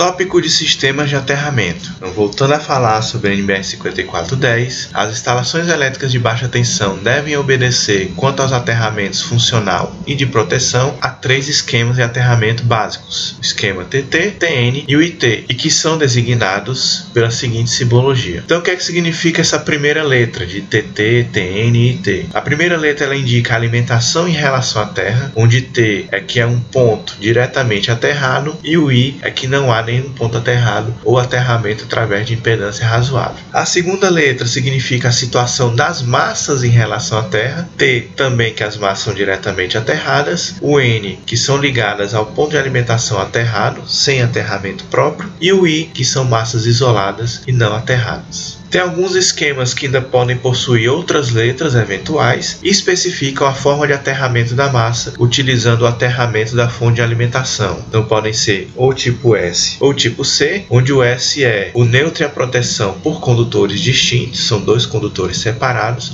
Tópico 0.00 0.40
de 0.40 0.48
sistemas 0.48 1.10
de 1.10 1.14
aterramento. 1.14 1.92
Então, 1.98 2.10
voltando 2.12 2.54
a 2.54 2.58
falar 2.58 3.02
sobre 3.02 3.32
a 3.32 3.34
NBR 3.34 3.62
5410, 3.62 4.88
as 4.94 5.10
instalações 5.10 5.68
elétricas 5.68 6.10
de 6.10 6.18
baixa 6.18 6.48
tensão 6.48 6.96
devem 6.96 7.36
obedecer, 7.36 8.10
quanto 8.16 8.40
aos 8.40 8.50
aterramentos 8.50 9.20
funcional 9.20 9.94
e 10.06 10.14
de 10.14 10.24
proteção, 10.24 10.96
a 11.02 11.10
três 11.10 11.48
esquemas 11.48 11.96
de 11.96 12.02
aterramento 12.02 12.62
básicos: 12.62 13.36
o 13.38 13.42
esquema 13.42 13.84
TT, 13.84 14.36
TN 14.38 14.84
e 14.88 14.96
o 14.96 15.02
IT, 15.02 15.44
e 15.46 15.54
que 15.54 15.70
são 15.70 15.98
designados 15.98 17.04
pela 17.12 17.30
seguinte 17.30 17.68
simbologia. 17.68 18.42
Então, 18.42 18.60
o 18.60 18.62
que 18.62 18.70
é 18.70 18.76
que 18.76 18.82
significa 18.82 19.42
essa 19.42 19.58
primeira 19.58 20.02
letra 20.02 20.46
de 20.46 20.62
TT, 20.62 21.28
TN 21.30 21.76
e 21.76 21.90
IT? 21.90 22.30
A 22.32 22.40
primeira 22.40 22.78
letra 22.78 23.04
ela 23.04 23.16
indica 23.16 23.52
a 23.52 23.56
alimentação 23.58 24.26
em 24.26 24.32
relação 24.32 24.80
à 24.80 24.86
Terra, 24.86 25.30
onde 25.36 25.60
T 25.60 26.06
é 26.10 26.20
que 26.20 26.40
é 26.40 26.46
um 26.46 26.58
ponto 26.58 27.18
diretamente 27.20 27.90
aterrado 27.90 28.56
e 28.64 28.78
o 28.78 28.90
I 28.90 29.18
é 29.20 29.30
que 29.30 29.46
não 29.46 29.70
há 29.70 29.89
nenhum 29.90 30.12
ponto 30.12 30.38
aterrado 30.38 30.94
ou 31.04 31.18
aterramento 31.18 31.84
através 31.84 32.26
de 32.26 32.34
impedância 32.34 32.86
razoável. 32.86 33.36
A 33.52 33.66
segunda 33.66 34.08
letra 34.08 34.46
significa 34.46 35.08
a 35.08 35.12
situação 35.12 35.74
das 35.74 36.02
massas 36.02 36.62
em 36.62 36.68
relação 36.68 37.18
à 37.18 37.22
Terra, 37.22 37.68
T 37.76 38.08
também 38.16 38.54
que 38.54 38.62
as 38.62 38.76
massas 38.76 39.04
são 39.04 39.14
diretamente 39.14 39.76
aterradas, 39.76 40.54
o 40.60 40.80
N 40.80 41.18
que 41.26 41.36
são 41.36 41.56
ligadas 41.56 42.14
ao 42.14 42.26
ponto 42.26 42.50
de 42.50 42.58
alimentação 42.58 43.20
aterrado, 43.20 43.88
sem 43.88 44.22
aterramento 44.22 44.84
próprio, 44.84 45.30
e 45.40 45.52
o 45.52 45.66
I 45.66 45.90
que 45.92 46.04
são 46.04 46.24
massas 46.24 46.66
isoladas 46.66 47.42
e 47.46 47.52
não 47.52 47.74
aterradas. 47.74 48.59
Tem 48.70 48.80
alguns 48.80 49.16
esquemas 49.16 49.74
que 49.74 49.86
ainda 49.86 50.00
podem 50.00 50.36
possuir 50.36 50.88
outras 50.88 51.30
letras 51.30 51.74
eventuais 51.74 52.60
e 52.62 52.68
especificam 52.68 53.44
a 53.44 53.52
forma 53.52 53.84
de 53.84 53.92
aterramento 53.92 54.54
da 54.54 54.70
massa, 54.70 55.12
utilizando 55.18 55.82
o 55.82 55.86
aterramento 55.88 56.54
da 56.54 56.68
fonte 56.68 56.96
de 56.96 57.02
alimentação. 57.02 57.84
Então 57.88 58.04
podem 58.04 58.32
ser 58.32 58.70
ou 58.76 58.94
tipo 58.94 59.34
S 59.34 59.76
ou 59.80 59.92
tipo 59.92 60.24
C, 60.24 60.66
onde 60.70 60.92
o 60.92 61.02
S 61.02 61.42
é 61.42 61.72
o 61.74 61.84
neutro 61.84 62.22
e 62.22 62.26
a 62.26 62.28
proteção 62.28 62.94
por 63.00 63.20
condutores 63.20 63.80
distintos, 63.80 64.46
são 64.46 64.60
dois 64.60 64.86
condutores 64.86 65.38
separados, 65.38 66.12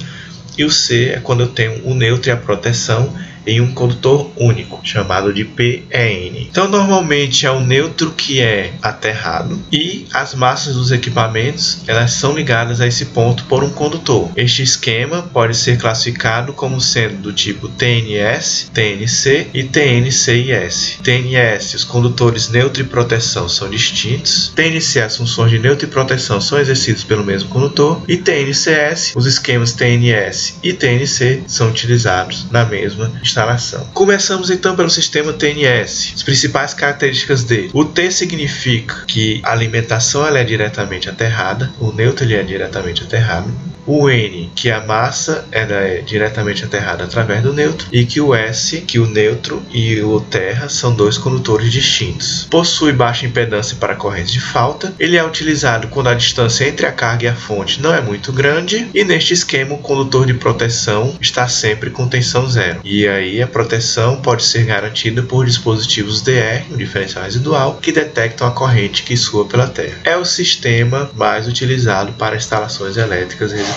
e 0.56 0.64
o 0.64 0.70
C 0.70 1.10
é 1.10 1.20
quando 1.20 1.40
eu 1.40 1.48
tenho 1.48 1.86
o 1.86 1.94
neutro 1.94 2.30
e 2.30 2.32
a 2.32 2.38
proteção 2.38 3.14
em 3.46 3.60
um 3.60 3.72
condutor 3.72 4.30
único, 4.36 4.80
chamado 4.82 5.32
de 5.32 5.44
PEN. 5.44 6.48
Então, 6.50 6.68
normalmente 6.68 7.46
é 7.46 7.50
o 7.50 7.60
neutro 7.60 8.10
que 8.10 8.40
é 8.40 8.72
aterrado 8.82 9.60
e 9.72 10.06
as 10.12 10.34
massas 10.34 10.74
dos 10.74 10.90
equipamentos 10.90 11.82
elas 11.86 12.12
são 12.12 12.34
ligadas 12.34 12.80
a 12.80 12.86
esse 12.86 13.06
ponto 13.06 13.44
por 13.44 13.62
um 13.62 13.70
condutor. 13.70 14.30
Este 14.36 14.62
esquema 14.62 15.22
pode 15.22 15.56
ser 15.56 15.78
classificado 15.78 16.52
como 16.52 16.80
sendo 16.80 17.22
do 17.22 17.32
tipo 17.32 17.68
TNS, 17.68 18.70
TNC 18.72 19.48
e 19.54 19.64
TNCIS. 19.64 20.98
TNS, 21.02 21.74
os 21.74 21.84
condutores 21.84 22.48
neutro 22.48 22.82
e 22.82 22.86
proteção 22.86 23.48
são 23.48 23.68
distintos. 23.68 24.52
TNC, 24.54 25.00
as 25.00 25.16
funções 25.16 25.50
de 25.50 25.58
neutro 25.58 25.86
e 25.86 25.90
proteção 25.90 26.40
são 26.40 26.58
exercidas 26.58 27.04
pelo 27.04 27.24
mesmo 27.24 27.48
condutor. 27.48 28.02
E 28.08 28.16
TNCS, 28.16 29.12
os 29.14 29.26
esquemas 29.26 29.72
TNS 29.72 30.58
e 30.62 30.72
TNC 30.72 31.44
são 31.46 31.68
utilizados 31.68 32.50
na 32.50 32.64
mesma 32.64 33.12
instalação. 33.36 33.86
Começamos 33.92 34.50
então 34.50 34.74
pelo 34.74 34.88
sistema 34.88 35.32
TNS. 35.32 36.14
As 36.14 36.22
principais 36.22 36.72
características 36.72 37.44
dele. 37.44 37.70
O 37.74 37.84
T 37.84 38.10
significa 38.10 39.04
que 39.06 39.40
a 39.44 39.52
alimentação 39.52 40.26
ela 40.26 40.38
é 40.38 40.44
diretamente 40.44 41.10
aterrada, 41.10 41.70
o 41.78 41.92
neutro 41.92 42.24
ele 42.24 42.34
é 42.34 42.42
diretamente 42.42 43.02
aterrado 43.02 43.52
o 43.86 44.10
N, 44.10 44.50
que 44.54 44.70
a 44.70 44.80
massa 44.80 45.46
ela 45.52 45.74
é 45.74 46.00
diretamente 46.00 46.64
aterrada 46.64 47.04
através 47.04 47.42
do 47.42 47.52
neutro, 47.52 47.86
e 47.92 48.04
que 48.04 48.20
o 48.20 48.34
S, 48.34 48.80
que 48.80 48.98
o 48.98 49.06
neutro 49.06 49.62
e 49.70 50.00
o 50.00 50.20
terra 50.20 50.68
são 50.68 50.92
dois 50.92 51.16
condutores 51.16 51.70
distintos. 51.70 52.46
Possui 52.50 52.92
baixa 52.92 53.26
impedância 53.26 53.76
para 53.78 53.94
correntes 53.94 54.32
de 54.32 54.40
falta, 54.40 54.92
ele 54.98 55.16
é 55.16 55.24
utilizado 55.24 55.88
quando 55.88 56.08
a 56.08 56.14
distância 56.14 56.68
entre 56.68 56.86
a 56.86 56.92
carga 56.92 57.24
e 57.24 57.28
a 57.28 57.34
fonte 57.34 57.80
não 57.80 57.94
é 57.94 58.00
muito 58.00 58.32
grande, 58.32 58.88
e 58.92 59.04
neste 59.04 59.32
esquema 59.32 59.74
o 59.74 59.78
condutor 59.78 60.26
de 60.26 60.34
proteção 60.34 61.14
está 61.20 61.46
sempre 61.46 61.90
com 61.90 62.08
tensão 62.08 62.48
zero. 62.48 62.80
E 62.84 63.06
aí 63.06 63.40
a 63.40 63.46
proteção 63.46 64.16
pode 64.16 64.44
ser 64.44 64.64
garantida 64.64 65.22
por 65.22 65.46
dispositivos 65.46 66.22
DR, 66.22 66.64
o 66.70 66.76
diferencial 66.76 67.24
residual, 67.24 67.78
que 67.80 67.92
detectam 67.92 68.48
a 68.48 68.50
corrente 68.50 69.02
que 69.02 69.16
soa 69.16 69.44
pela 69.44 69.68
terra. 69.68 69.98
É 70.04 70.16
o 70.16 70.24
sistema 70.24 71.10
mais 71.14 71.46
utilizado 71.46 72.12
para 72.12 72.36
instalações 72.36 72.96
elétricas 72.96 73.52
residuais 73.52 73.75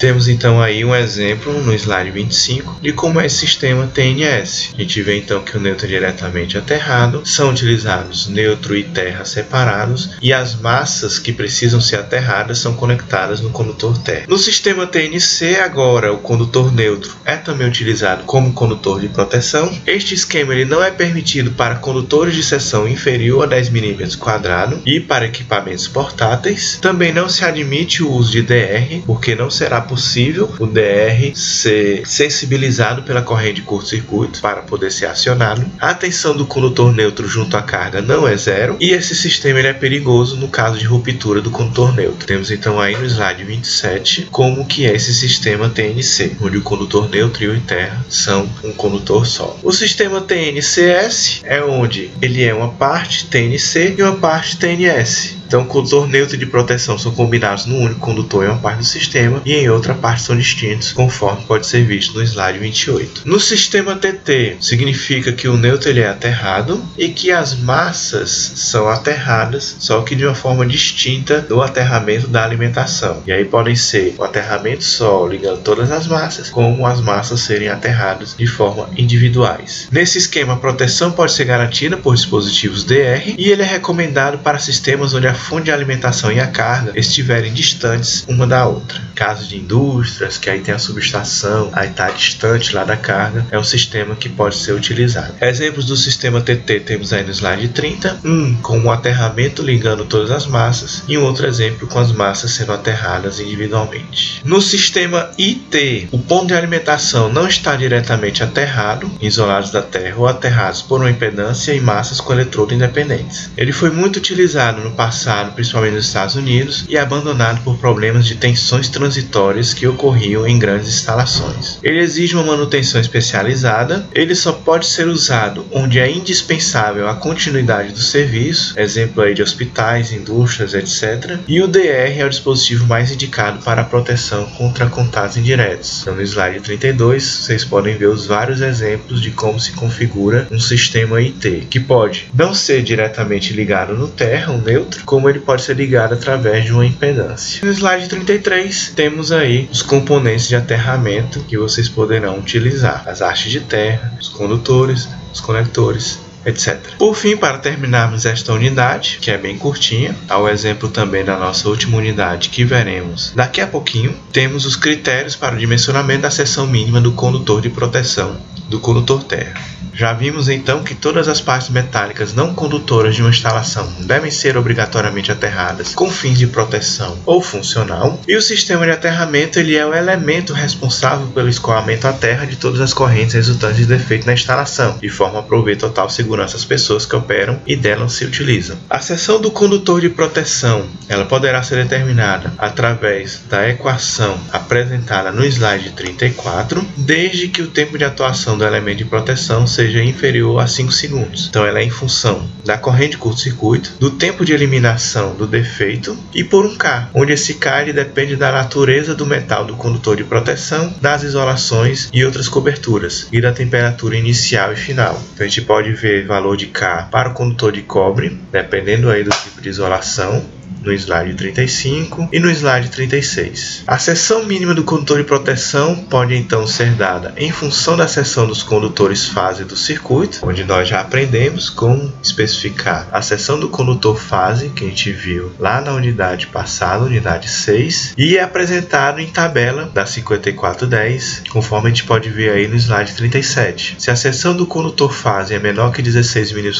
Temos 0.00 0.26
então 0.26 0.60
aí 0.60 0.84
um 0.84 0.94
exemplo 0.94 1.52
no 1.62 1.72
slide 1.74 2.10
25 2.10 2.80
de 2.82 2.92
como 2.92 3.20
é 3.20 3.26
esse 3.26 3.36
sistema 3.36 3.86
TNS. 3.86 4.70
A 4.74 4.80
gente 4.80 5.00
vê 5.02 5.18
então 5.18 5.42
que 5.42 5.56
o 5.56 5.60
neutro 5.60 5.86
é 5.86 5.90
diretamente 5.90 6.58
aterrado, 6.58 7.22
são 7.24 7.50
utilizados 7.50 8.26
neutro 8.28 8.76
e 8.76 8.82
terra 8.82 9.24
separados 9.24 10.10
e 10.20 10.32
as 10.32 10.56
massas 10.56 11.20
que 11.20 11.32
precisam 11.32 11.80
ser 11.80 11.96
aterradas 11.96 12.58
são 12.58 12.74
conectadas 12.74 13.40
no 13.40 13.50
condutor 13.50 13.96
terra. 13.98 14.26
No 14.28 14.38
sistema 14.38 14.86
TNC 14.88 15.60
agora 15.60 16.12
o 16.12 16.18
condutor 16.18 16.74
neutro 16.74 17.16
é 17.24 17.36
também 17.36 17.68
utilizado 17.68 18.24
como 18.24 18.52
condutor 18.52 19.00
de 19.00 19.08
proteção. 19.08 19.72
Este 19.86 20.14
esquema 20.14 20.52
ele 20.52 20.64
não 20.64 20.82
é 20.82 20.90
permitido 20.90 21.52
para 21.52 21.76
condutores 21.76 22.34
de 22.34 22.42
seção 22.42 22.88
inferior 22.88 23.44
a 23.44 23.46
10 23.46 23.70
mm 23.70 24.16
quadrado 24.18 24.82
e 24.84 24.98
para 24.98 25.26
equipamentos 25.26 25.86
portáteis. 25.86 26.78
Também 26.82 27.12
não 27.12 27.28
se 27.28 27.44
admite 27.44 28.02
o 28.02 28.10
uso 28.10 28.32
de 28.32 28.42
DR 28.42 29.11
porque 29.12 29.34
não 29.34 29.50
será 29.50 29.78
possível 29.78 30.50
o 30.58 30.66
DR 30.66 31.34
ser 31.34 32.00
sensibilizado 32.06 33.02
pela 33.02 33.20
corrente 33.20 33.56
de 33.56 33.62
curto-circuito 33.62 34.40
para 34.40 34.62
poder 34.62 34.90
ser 34.90 35.04
acionado. 35.04 35.66
A 35.78 35.92
tensão 35.92 36.34
do 36.34 36.46
condutor 36.46 36.94
neutro 36.94 37.28
junto 37.28 37.54
à 37.54 37.60
carga 37.60 38.00
não 38.00 38.26
é 38.26 38.34
zero 38.38 38.74
e 38.80 38.90
esse 38.90 39.14
sistema 39.14 39.58
ele 39.58 39.68
é 39.68 39.74
perigoso 39.74 40.38
no 40.38 40.48
caso 40.48 40.78
de 40.78 40.86
ruptura 40.86 41.42
do 41.42 41.50
condutor 41.50 41.94
neutro. 41.94 42.26
Temos 42.26 42.50
então 42.50 42.80
aí 42.80 42.96
no 42.96 43.04
slide 43.04 43.44
27 43.44 44.28
como 44.30 44.64
que 44.64 44.86
é 44.86 44.94
esse 44.94 45.12
sistema 45.12 45.68
TNC, 45.68 46.38
onde 46.40 46.56
o 46.56 46.62
condutor 46.62 47.06
neutro 47.10 47.44
e 47.44 47.48
o 47.48 47.60
terra 47.60 48.02
são 48.08 48.48
um 48.64 48.72
condutor 48.72 49.26
só. 49.26 49.58
O 49.62 49.72
sistema 49.72 50.22
TNCS 50.22 51.42
é 51.44 51.62
onde 51.62 52.10
ele 52.22 52.42
é 52.42 52.54
uma 52.54 52.70
parte 52.70 53.26
TNC 53.26 53.96
e 53.98 54.02
uma 54.02 54.16
parte 54.16 54.56
TNS. 54.56 55.41
Então, 55.52 55.66
condutor 55.66 56.08
neutro 56.08 56.34
e 56.34 56.38
de 56.38 56.46
proteção 56.46 56.96
são 56.96 57.12
combinados 57.12 57.66
num 57.66 57.82
único 57.82 58.00
condutor 58.00 58.42
em 58.42 58.48
uma 58.48 58.56
parte 58.56 58.78
do 58.78 58.84
sistema 58.84 59.42
e 59.44 59.52
em 59.52 59.68
outra 59.68 59.92
parte 59.92 60.22
são 60.22 60.34
distintos, 60.34 60.94
conforme 60.94 61.44
pode 61.44 61.66
ser 61.66 61.84
visto 61.84 62.14
no 62.14 62.22
slide 62.22 62.58
28. 62.58 63.20
No 63.26 63.38
sistema 63.38 63.94
TT, 63.94 64.56
significa 64.62 65.30
que 65.30 65.46
o 65.46 65.58
neutro 65.58 65.90
ele 65.90 66.00
é 66.00 66.08
aterrado 66.08 66.82
e 66.96 67.10
que 67.10 67.30
as 67.30 67.54
massas 67.54 68.30
são 68.30 68.88
aterradas, 68.88 69.76
só 69.78 70.00
que 70.00 70.16
de 70.16 70.24
uma 70.24 70.34
forma 70.34 70.64
distinta 70.64 71.42
do 71.42 71.60
aterramento 71.60 72.28
da 72.28 72.42
alimentação. 72.42 73.22
E 73.26 73.30
aí 73.30 73.44
podem 73.44 73.76
ser 73.76 74.14
o 74.16 74.24
aterramento 74.24 74.84
só 74.84 75.26
ligando 75.26 75.60
todas 75.60 75.92
as 75.92 76.06
massas, 76.06 76.48
como 76.48 76.86
as 76.86 76.98
massas 77.02 77.40
serem 77.40 77.68
aterradas 77.68 78.34
de 78.38 78.46
forma 78.46 78.88
individuais. 78.96 79.86
Nesse 79.92 80.16
esquema, 80.16 80.54
a 80.54 80.56
proteção 80.56 81.12
pode 81.12 81.32
ser 81.32 81.44
garantida 81.44 81.98
por 81.98 82.14
dispositivos 82.14 82.84
DR 82.84 83.34
e 83.36 83.50
ele 83.50 83.60
é 83.60 83.66
recomendado 83.66 84.38
para 84.38 84.58
sistemas 84.58 85.12
onde 85.12 85.26
a 85.26 85.41
fonte 85.42 85.64
de 85.64 85.72
alimentação 85.72 86.30
e 86.30 86.40
a 86.40 86.46
carga 86.46 86.92
estiverem 86.94 87.52
distantes 87.52 88.24
uma 88.28 88.46
da 88.46 88.66
outra. 88.66 89.00
Caso 89.14 89.46
de 89.46 89.58
indústrias, 89.58 90.38
que 90.38 90.48
aí 90.48 90.60
tem 90.60 90.74
a 90.74 90.78
subestação, 90.78 91.70
aí 91.72 91.90
está 91.90 92.10
distante 92.10 92.74
lá 92.74 92.84
da 92.84 92.96
carga, 92.96 93.44
é 93.50 93.58
um 93.58 93.64
sistema 93.64 94.14
que 94.14 94.28
pode 94.28 94.56
ser 94.56 94.72
utilizado. 94.72 95.34
Exemplos 95.40 95.86
do 95.86 95.96
sistema 95.96 96.40
TT 96.40 96.80
temos 96.80 97.12
aí 97.12 97.24
no 97.24 97.30
slide 97.30 97.68
30, 97.68 98.20
um 98.24 98.54
com 98.56 98.78
um 98.78 98.90
aterramento 98.90 99.62
ligando 99.62 100.04
todas 100.04 100.30
as 100.30 100.46
massas 100.46 101.02
e 101.08 101.18
um 101.18 101.24
outro 101.24 101.46
exemplo 101.46 101.86
com 101.88 101.98
as 101.98 102.12
massas 102.12 102.52
sendo 102.52 102.72
aterradas 102.72 103.40
individualmente. 103.40 104.40
No 104.44 104.60
sistema 104.60 105.30
IT, 105.38 106.08
o 106.12 106.18
ponto 106.18 106.46
de 106.46 106.54
alimentação 106.54 107.32
não 107.32 107.48
está 107.48 107.74
diretamente 107.74 108.42
aterrado, 108.42 109.10
isolados 109.20 109.70
da 109.70 109.82
Terra 109.82 110.16
ou 110.16 110.28
aterrados 110.28 110.82
por 110.82 111.00
uma 111.00 111.10
impedância 111.10 111.74
e 111.74 111.80
massas 111.80 112.20
com 112.20 112.32
eletrodo 112.32 112.74
independentes. 112.74 113.50
Ele 113.56 113.72
foi 113.72 113.90
muito 113.90 114.16
utilizado 114.16 114.80
no 114.80 114.92
passado 114.92 115.31
principalmente 115.54 115.94
nos 115.94 116.06
Estados 116.06 116.36
Unidos, 116.36 116.84
e 116.88 116.96
abandonado 116.96 117.62
por 117.62 117.76
problemas 117.78 118.26
de 118.26 118.34
tensões 118.34 118.88
transitórias 118.88 119.74
que 119.74 119.86
ocorriam 119.86 120.46
em 120.46 120.58
grandes 120.58 120.88
instalações. 120.88 121.78
Ele 121.82 122.00
exige 122.00 122.34
uma 122.34 122.44
manutenção 122.44 123.00
especializada, 123.00 124.06
ele 124.12 124.34
só 124.34 124.52
pode 124.52 124.86
ser 124.86 125.08
usado 125.08 125.66
onde 125.70 125.98
é 125.98 126.10
indispensável 126.10 127.08
a 127.08 127.14
continuidade 127.14 127.92
do 127.92 128.00
serviço, 128.00 128.78
exemplo 128.78 129.22
aí 129.22 129.34
de 129.34 129.42
hospitais, 129.42 130.12
indústrias, 130.12 130.74
etc. 130.74 131.38
E 131.48 131.60
o 131.60 131.68
DR 131.68 132.18
é 132.18 132.24
o 132.24 132.30
dispositivo 132.30 132.86
mais 132.86 133.10
indicado 133.10 133.62
para 133.62 133.82
a 133.82 133.84
proteção 133.84 134.46
contra 134.46 134.86
contatos 134.86 135.36
indiretos. 135.36 136.02
Então, 136.02 136.14
no 136.14 136.22
slide 136.22 136.60
32, 136.60 137.22
vocês 137.22 137.64
podem 137.64 137.96
ver 137.96 138.08
os 138.08 138.26
vários 138.26 138.60
exemplos 138.60 139.20
de 139.20 139.30
como 139.30 139.58
se 139.58 139.72
configura 139.72 140.46
um 140.50 140.60
sistema 140.60 141.16
IT, 141.18 141.66
que 141.70 141.80
pode 141.80 142.28
não 142.34 142.54
ser 142.54 142.82
diretamente 142.82 143.52
ligado 143.52 143.94
no 143.94 144.08
terra, 144.08 144.52
um 144.52 144.60
neutro, 144.60 145.04
como 145.12 145.28
ele 145.28 145.40
pode 145.40 145.60
ser 145.60 145.76
ligado 145.76 146.14
através 146.14 146.64
de 146.64 146.72
uma 146.72 146.86
impedância. 146.86 147.62
No 147.62 147.70
slide 147.70 148.08
33 148.08 148.94
temos 148.96 149.30
aí 149.30 149.68
os 149.70 149.82
componentes 149.82 150.48
de 150.48 150.56
aterramento 150.56 151.40
que 151.40 151.58
vocês 151.58 151.86
poderão 151.86 152.38
utilizar: 152.38 153.06
as 153.06 153.20
hastes 153.20 153.52
de 153.52 153.60
terra, 153.60 154.10
os 154.18 154.30
condutores, 154.30 155.06
os 155.30 155.38
conectores, 155.38 156.18
etc. 156.46 156.78
Por 156.96 157.14
fim, 157.14 157.36
para 157.36 157.58
terminarmos 157.58 158.24
esta 158.24 158.54
unidade, 158.54 159.18
que 159.20 159.30
é 159.30 159.36
bem 159.36 159.58
curtinha, 159.58 160.16
ao 160.30 160.48
exemplo 160.48 160.88
também 160.88 161.22
da 161.22 161.36
nossa 161.36 161.68
última 161.68 161.98
unidade 161.98 162.48
que 162.48 162.64
veremos 162.64 163.34
daqui 163.36 163.60
a 163.60 163.66
pouquinho, 163.66 164.14
temos 164.32 164.64
os 164.64 164.76
critérios 164.76 165.36
para 165.36 165.54
o 165.54 165.58
dimensionamento 165.58 166.22
da 166.22 166.30
seção 166.30 166.66
mínima 166.66 167.02
do 167.02 167.12
condutor 167.12 167.60
de 167.60 167.68
proteção 167.68 168.40
do 168.72 168.80
condutor 168.80 169.22
terra. 169.24 169.60
Já 169.94 170.14
vimos 170.14 170.48
então 170.48 170.82
que 170.82 170.94
todas 170.94 171.28
as 171.28 171.40
partes 171.40 171.68
metálicas 171.68 172.32
não 172.32 172.54
condutoras 172.54 173.14
de 173.14 173.20
uma 173.20 173.30
instalação 173.30 173.86
devem 174.00 174.30
ser 174.30 174.56
obrigatoriamente 174.56 175.30
aterradas 175.30 175.94
com 175.94 176.10
fins 176.10 176.38
de 176.38 176.46
proteção 176.46 177.18
ou 177.26 177.42
funcional, 177.42 178.18
e 178.26 178.34
o 178.34 178.40
sistema 178.40 178.86
de 178.86 178.92
aterramento 178.92 179.58
ele 179.58 179.76
é 179.76 179.84
o 179.84 179.94
elemento 179.94 180.54
responsável 180.54 181.26
pelo 181.28 181.48
escoamento 181.48 182.08
à 182.08 182.12
terra 182.12 182.46
de 182.46 182.56
todas 182.56 182.80
as 182.80 182.94
correntes 182.94 183.34
resultantes 183.34 183.76
de 183.76 183.86
defeito 183.86 184.26
na 184.26 184.32
instalação, 184.32 184.96
de 184.98 185.10
forma 185.10 185.40
a 185.40 185.42
prover 185.42 185.76
total 185.76 186.08
segurança 186.08 186.56
às 186.56 186.64
pessoas 186.64 187.04
que 187.04 187.14
operam 187.14 187.60
e 187.66 187.76
delas 187.76 188.14
se 188.14 188.24
utilizam. 188.24 188.78
A 188.88 188.98
seção 188.98 189.40
do 189.40 189.50
condutor 189.50 190.00
de 190.00 190.08
proteção 190.08 190.86
ela 191.06 191.26
poderá 191.26 191.62
ser 191.62 191.76
determinada 191.76 192.50
através 192.56 193.42
da 193.48 193.68
equação 193.68 194.38
apresentada 194.50 195.30
no 195.30 195.44
slide 195.44 195.90
34, 195.90 196.82
desde 196.96 197.48
que 197.48 197.60
o 197.60 197.66
tempo 197.66 197.98
de 197.98 198.04
atuação 198.04 198.56
do 198.62 198.66
elemento 198.66 198.98
de 198.98 199.04
proteção 199.04 199.66
seja 199.66 200.04
inferior 200.04 200.60
a 200.60 200.68
5 200.68 200.92
segundos. 200.92 201.48
Então 201.48 201.66
ela 201.66 201.80
é 201.80 201.82
em 201.82 201.90
função 201.90 202.48
da 202.64 202.78
corrente 202.78 203.12
de 203.12 203.18
curto-circuito, 203.18 203.94
do 203.98 204.12
tempo 204.12 204.44
de 204.44 204.52
eliminação 204.52 205.34
do 205.34 205.48
defeito 205.48 206.16
e 206.32 206.44
por 206.44 206.64
um 206.64 206.76
K, 206.76 207.10
onde 207.12 207.32
esse 207.32 207.54
K 207.54 207.92
depende 207.92 208.36
da 208.36 208.52
natureza 208.52 209.14
do 209.14 209.26
metal 209.26 209.64
do 209.64 209.74
condutor 209.74 210.16
de 210.16 210.22
proteção, 210.22 210.94
das 211.00 211.24
isolações 211.24 212.08
e 212.12 212.24
outras 212.24 212.48
coberturas 212.48 213.26
e 213.32 213.40
da 213.40 213.52
temperatura 213.52 214.16
inicial 214.16 214.72
e 214.72 214.76
final. 214.76 215.20
Então 215.34 215.44
a 215.44 215.48
gente 215.48 215.62
pode 215.62 215.92
ver 215.92 216.24
valor 216.24 216.56
de 216.56 216.66
K 216.66 217.08
para 217.10 217.30
o 217.30 217.34
condutor 217.34 217.72
de 217.72 217.82
cobre, 217.82 218.38
dependendo 218.52 219.10
aí 219.10 219.24
do 219.24 219.30
tipo 219.30 219.60
de 219.60 219.68
isolação, 219.68 220.44
no 220.82 220.92
slide 220.92 221.34
35 221.34 222.28
e 222.32 222.38
no 222.38 222.50
slide 222.50 222.90
36. 222.90 223.84
A 223.86 223.98
seção 223.98 224.44
mínima 224.44 224.74
do 224.74 224.84
condutor 224.84 225.18
de 225.18 225.24
proteção 225.24 225.96
pode 225.96 226.34
então 226.34 226.66
ser 226.66 226.90
dada 226.92 227.34
em 227.36 227.50
função 227.50 227.96
da 227.96 228.08
seção 228.08 228.46
dos 228.46 228.62
condutores 228.62 229.26
fase 229.26 229.64
do 229.64 229.76
circuito, 229.76 230.40
onde 230.42 230.64
nós 230.64 230.88
já 230.88 231.00
aprendemos 231.00 231.70
como 231.70 232.12
especificar 232.22 233.08
a 233.12 233.22
seção 233.22 233.58
do 233.58 233.68
condutor 233.68 234.18
fase, 234.18 234.70
que 234.70 234.84
a 234.84 234.88
gente 234.88 235.12
viu 235.12 235.52
lá 235.58 235.80
na 235.80 235.92
unidade 235.92 236.46
passada, 236.48 237.04
unidade 237.04 237.48
6, 237.48 238.14
e 238.16 238.36
é 238.36 238.42
apresentado 238.42 239.20
em 239.20 239.26
tabela 239.26 239.90
da 239.92 240.04
5410, 240.06 241.42
conforme 241.50 241.88
a 241.88 241.90
gente 241.90 242.04
pode 242.04 242.28
ver 242.30 242.50
aí 242.50 242.68
no 242.68 242.76
slide 242.76 243.14
37. 243.14 243.96
Se 243.98 244.10
a 244.10 244.16
seção 244.16 244.56
do 244.56 244.66
condutor 244.66 245.12
fase 245.12 245.54
é 245.54 245.58
menor 245.58 245.92
que 245.92 246.02
16 246.02 246.52
mm 246.52 246.72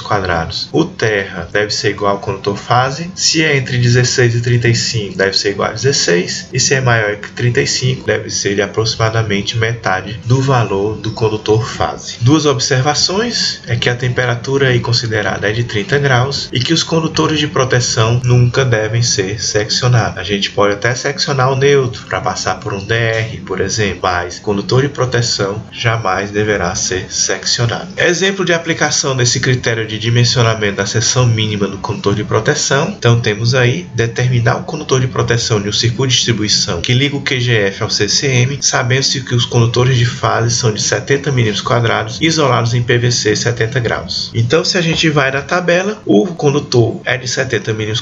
o 0.73 0.85
terra 0.85 1.49
deve 1.53 1.73
ser 1.73 1.91
igual 1.91 2.13
ao 2.13 2.21
condutor 2.21 2.57
fase, 2.57 3.11
se 3.15 3.43
é 3.43 3.57
entre 3.57 3.79
16 3.93 4.37
e 4.37 4.41
35 4.41 5.17
deve 5.17 5.37
ser 5.37 5.51
igual 5.51 5.71
a 5.71 5.73
16, 5.73 6.49
e 6.53 6.59
se 6.59 6.75
é 6.75 6.81
maior 6.81 7.17
que 7.17 7.31
35, 7.31 8.07
deve 8.07 8.31
ser 8.31 8.55
de 8.55 8.63
aproximadamente 8.63 9.57
metade 9.57 10.19
do 10.25 10.41
valor 10.41 10.97
do 10.97 11.13
condutor 11.13 11.69
fase. 11.69 12.17
Duas 12.21 12.47
observações 12.47 13.61
é 13.67 13.77
que 13.77 13.89
a 13.89 13.95
temperatura 13.95 14.69
aí 14.69 14.81
considerada 14.81 15.49
é 15.49 15.53
de 15.53 15.65
30 15.65 15.99
graus 15.99 16.49
e 16.53 16.61
que 16.61 16.73
os 16.73 16.83
condutores 16.83 17.39
de 17.39 17.47
proteção 17.47 18.21
nunca 18.25 18.65
devem 18.65 19.03
ser 19.03 19.43
seccionados. 19.43 20.19
A 20.19 20.23
gente 20.23 20.51
pode 20.51 20.75
até 20.75 20.95
seccionar 20.95 21.53
o 21.53 21.57
neutro 21.57 22.07
para 22.07 22.21
passar 22.21 22.57
por 22.57 22.73
um 22.73 22.85
DR, 22.85 23.41
por 23.47 23.61
exemplo, 23.61 24.01
mas 24.03 24.39
condutor 24.39 24.83
de 24.83 24.89
proteção 24.89 25.63
jamais 25.71 26.31
deverá 26.31 26.75
ser 26.75 27.13
seccionado. 27.13 27.89
Exemplo 27.97 28.45
de 28.45 28.53
aplicação 28.53 29.17
desse 29.17 29.41
critério 29.41 29.87
de 29.87 29.99
dimensionamento 29.99 30.77
da 30.77 30.87
seção 30.87 31.27
mínima 31.27 31.67
do 31.67 31.79
condutor 31.79 32.15
de 32.15 32.25
proteção, 32.25 32.95
então 32.97 33.21
temos 33.21 33.55
aí 33.55 33.82
determinar 33.95 34.57
o 34.57 34.65
condutor 34.65 35.01
de 35.01 35.07
proteção 35.07 35.61
de 35.61 35.69
um 35.69 35.73
circuito 35.73 36.11
de 36.11 36.17
distribuição 36.17 36.81
que 36.81 36.95
liga 36.95 37.17
o 37.17 37.23
QGF 37.23 37.83
ao 37.83 37.91
CCM, 37.91 38.59
sabendo-se 38.61 39.23
que 39.23 39.35
os 39.35 39.45
condutores 39.45 39.97
de 39.97 40.07
fase 40.07 40.55
são 40.55 40.73
de 40.73 40.81
70 40.81 41.31
mm 41.31 42.19
isolados 42.21 42.75
em 42.75 42.83
PVC 42.83 43.35
70 43.37 43.81
graus. 43.81 44.31
Então, 44.35 44.65
se 44.65 44.79
a 44.79 44.81
gente 44.81 45.09
vai 45.09 45.31
na 45.31 45.43
tabela, 45.43 46.01
o 46.05 46.27
condutor 46.27 47.01
é 47.05 47.17
de 47.17 47.29
70 47.29 47.73
mm 47.73 47.93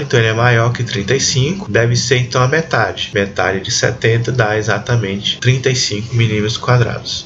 então 0.00 0.18
ele 0.18 0.28
é 0.28 0.32
maior 0.32 0.72
que 0.72 0.84
35, 0.84 1.70
deve 1.70 1.96
ser 1.96 2.18
então 2.18 2.42
a 2.42 2.48
metade. 2.48 3.10
Metade 3.14 3.60
de 3.60 3.70
70 3.70 4.32
dá 4.32 4.56
exatamente 4.56 5.38
35 5.38 6.14
mm. 6.14 6.50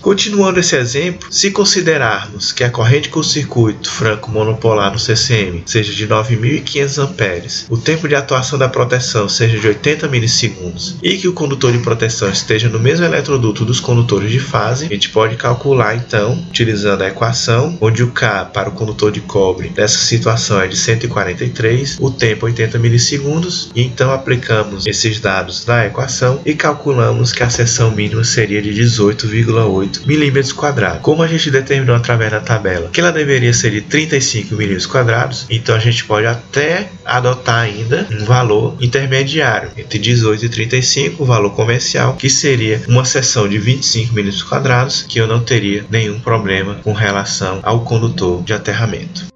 Continuando 0.01 0.61
esse 0.61 0.77
exemplo, 0.77 1.33
se 1.33 1.51
considerarmos 1.51 2.53
que 2.53 2.65
a 2.65 2.71
corrente 2.71 3.09
com 3.09 3.23
circuito 3.23 3.91
franco 3.91 4.31
monopolar 4.31 4.93
no 4.93 4.99
CCM 4.99 5.63
seja 5.67 5.93
de 5.93 6.07
9.500 6.07 7.03
amperes, 7.03 7.67
o 7.69 7.77
tempo 7.77 8.04
tempo 8.05 8.09
de 8.09 8.15
atuação 8.15 8.59
da 8.59 8.69
proteção 8.69 9.29
seja 9.29 9.59
de 9.59 9.67
80 9.67 10.09
milissegundos 10.09 10.97
e 11.03 11.17
que 11.17 11.27
o 11.27 11.33
condutor 11.33 11.73
de 11.73 11.79
proteção 11.79 12.29
esteja 12.29 12.69
no 12.69 12.79
mesmo 12.79 13.05
eletroduto 13.05 13.65
dos 13.65 13.81
condutores 13.81 14.31
de 14.31 14.39
fase, 14.39 14.87
a 14.87 14.89
gente 14.89 15.09
pode 15.09 15.37
calcular 15.37 15.97
então, 15.97 16.33
utilizando 16.49 17.03
a 17.03 17.09
equação, 17.09 17.79
onde 17.81 18.03
o 18.03 18.11
K 18.11 18.45
para 18.47 18.69
o 18.69 18.73
condutor 18.73 19.11
de 19.11 19.21
cobre 19.21 19.73
nessa 19.77 19.99
situação 19.99 20.61
é 20.61 20.67
de 20.67 20.77
143, 20.77 21.99
o 22.01 22.11
tempo 22.11 22.47
80 22.47 22.79
milissegundos, 22.79 23.71
e 23.75 23.83
então 23.83 24.13
aplicamos 24.13 24.87
esses 24.87 25.19
dados 25.19 25.65
na 25.65 25.87
equação 25.87 26.41
e 26.45 26.55
calculamos 26.55 27.33
que 27.33 27.43
a 27.43 27.49
seção 27.49 27.91
mínima 27.91 28.25
seria 28.25 28.61
de 28.61 28.71
18,8 28.71 30.07
milímetros 30.07 30.53
quadrados. 30.53 31.01
Como 31.01 31.23
a 31.23 31.27
gente 31.27 31.51
determinou 31.51 31.97
através 31.97 32.31
da 32.31 32.41
tabela 32.41 32.91
que 32.93 33.01
ela 33.01 33.13
deveria 33.13 33.53
ser 33.55 33.71
de 33.71 33.81
35 33.81 34.55
milímetros 34.55 34.87
quadrados, 34.87 35.47
então 35.49 35.75
a 35.75 35.79
gente 35.79 36.05
pode 36.05 36.27
até 36.27 36.91
adotar 37.05 37.63
ainda 37.63 38.07
um 38.11 38.25
valor 38.25 38.77
intermediário 38.81 39.71
entre 39.77 39.99
18 39.99 40.45
e 40.45 40.49
35, 40.49 41.23
o 41.23 41.27
valor 41.27 41.51
comercial, 41.51 42.15
que 42.15 42.31
seria 42.31 42.83
uma 42.89 43.05
seção 43.05 43.49
de 43.49 43.59
25 43.59 44.15
milímetros 44.15 44.43
quadrados, 44.43 45.03
que 45.03 45.19
eu 45.19 45.27
não 45.27 45.43
teria 45.43 45.85
nenhum 45.91 46.19
problema 46.21 46.77
com 46.83 46.93
relação 46.93 47.61
ao 47.63 47.85
condutor 47.85 48.43
de 48.43 48.53
aterramento. 48.53 49.34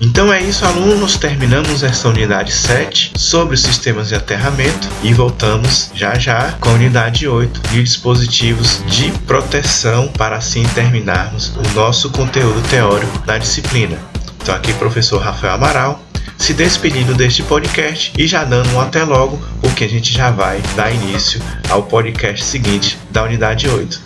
Então 0.00 0.32
é 0.32 0.42
isso, 0.42 0.64
alunos. 0.64 1.16
Terminamos 1.18 1.82
essa 1.82 2.08
unidade 2.08 2.52
7 2.52 3.12
sobre 3.16 3.56
sistemas 3.56 4.08
de 4.08 4.14
aterramento 4.14 4.88
e 5.02 5.12
voltamos 5.12 5.90
já 5.94 6.18
já 6.18 6.52
com 6.60 6.70
a 6.70 6.72
unidade 6.72 7.28
8 7.28 7.60
de 7.68 7.82
dispositivos 7.82 8.82
de 8.86 9.10
proteção 9.26 10.08
para 10.08 10.36
assim 10.36 10.62
terminarmos 10.74 11.52
o 11.56 11.74
nosso 11.74 12.08
conteúdo 12.10 12.66
teórico 12.68 13.18
da 13.26 13.36
disciplina. 13.36 13.98
Então, 14.42 14.54
aqui, 14.54 14.72
professor 14.72 15.20
Rafael 15.20 15.54
Amaral 15.54 16.02
se 16.40 16.54
despedindo 16.54 17.14
deste 17.14 17.42
podcast 17.42 18.12
e 18.16 18.26
já 18.26 18.44
dando 18.44 18.70
um 18.70 18.80
até 18.80 19.04
logo, 19.04 19.38
porque 19.60 19.84
a 19.84 19.88
gente 19.88 20.10
já 20.10 20.30
vai 20.30 20.58
dar 20.74 20.90
início 20.90 21.40
ao 21.68 21.82
podcast 21.82 22.42
seguinte 22.46 22.98
da 23.10 23.24
unidade 23.24 23.68
8. 23.68 24.00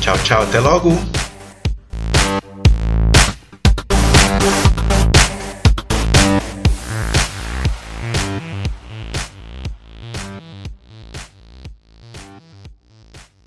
Tchau, 0.00 0.16
tchau, 0.18 0.42
até 0.42 0.60
logo! 0.60 1.19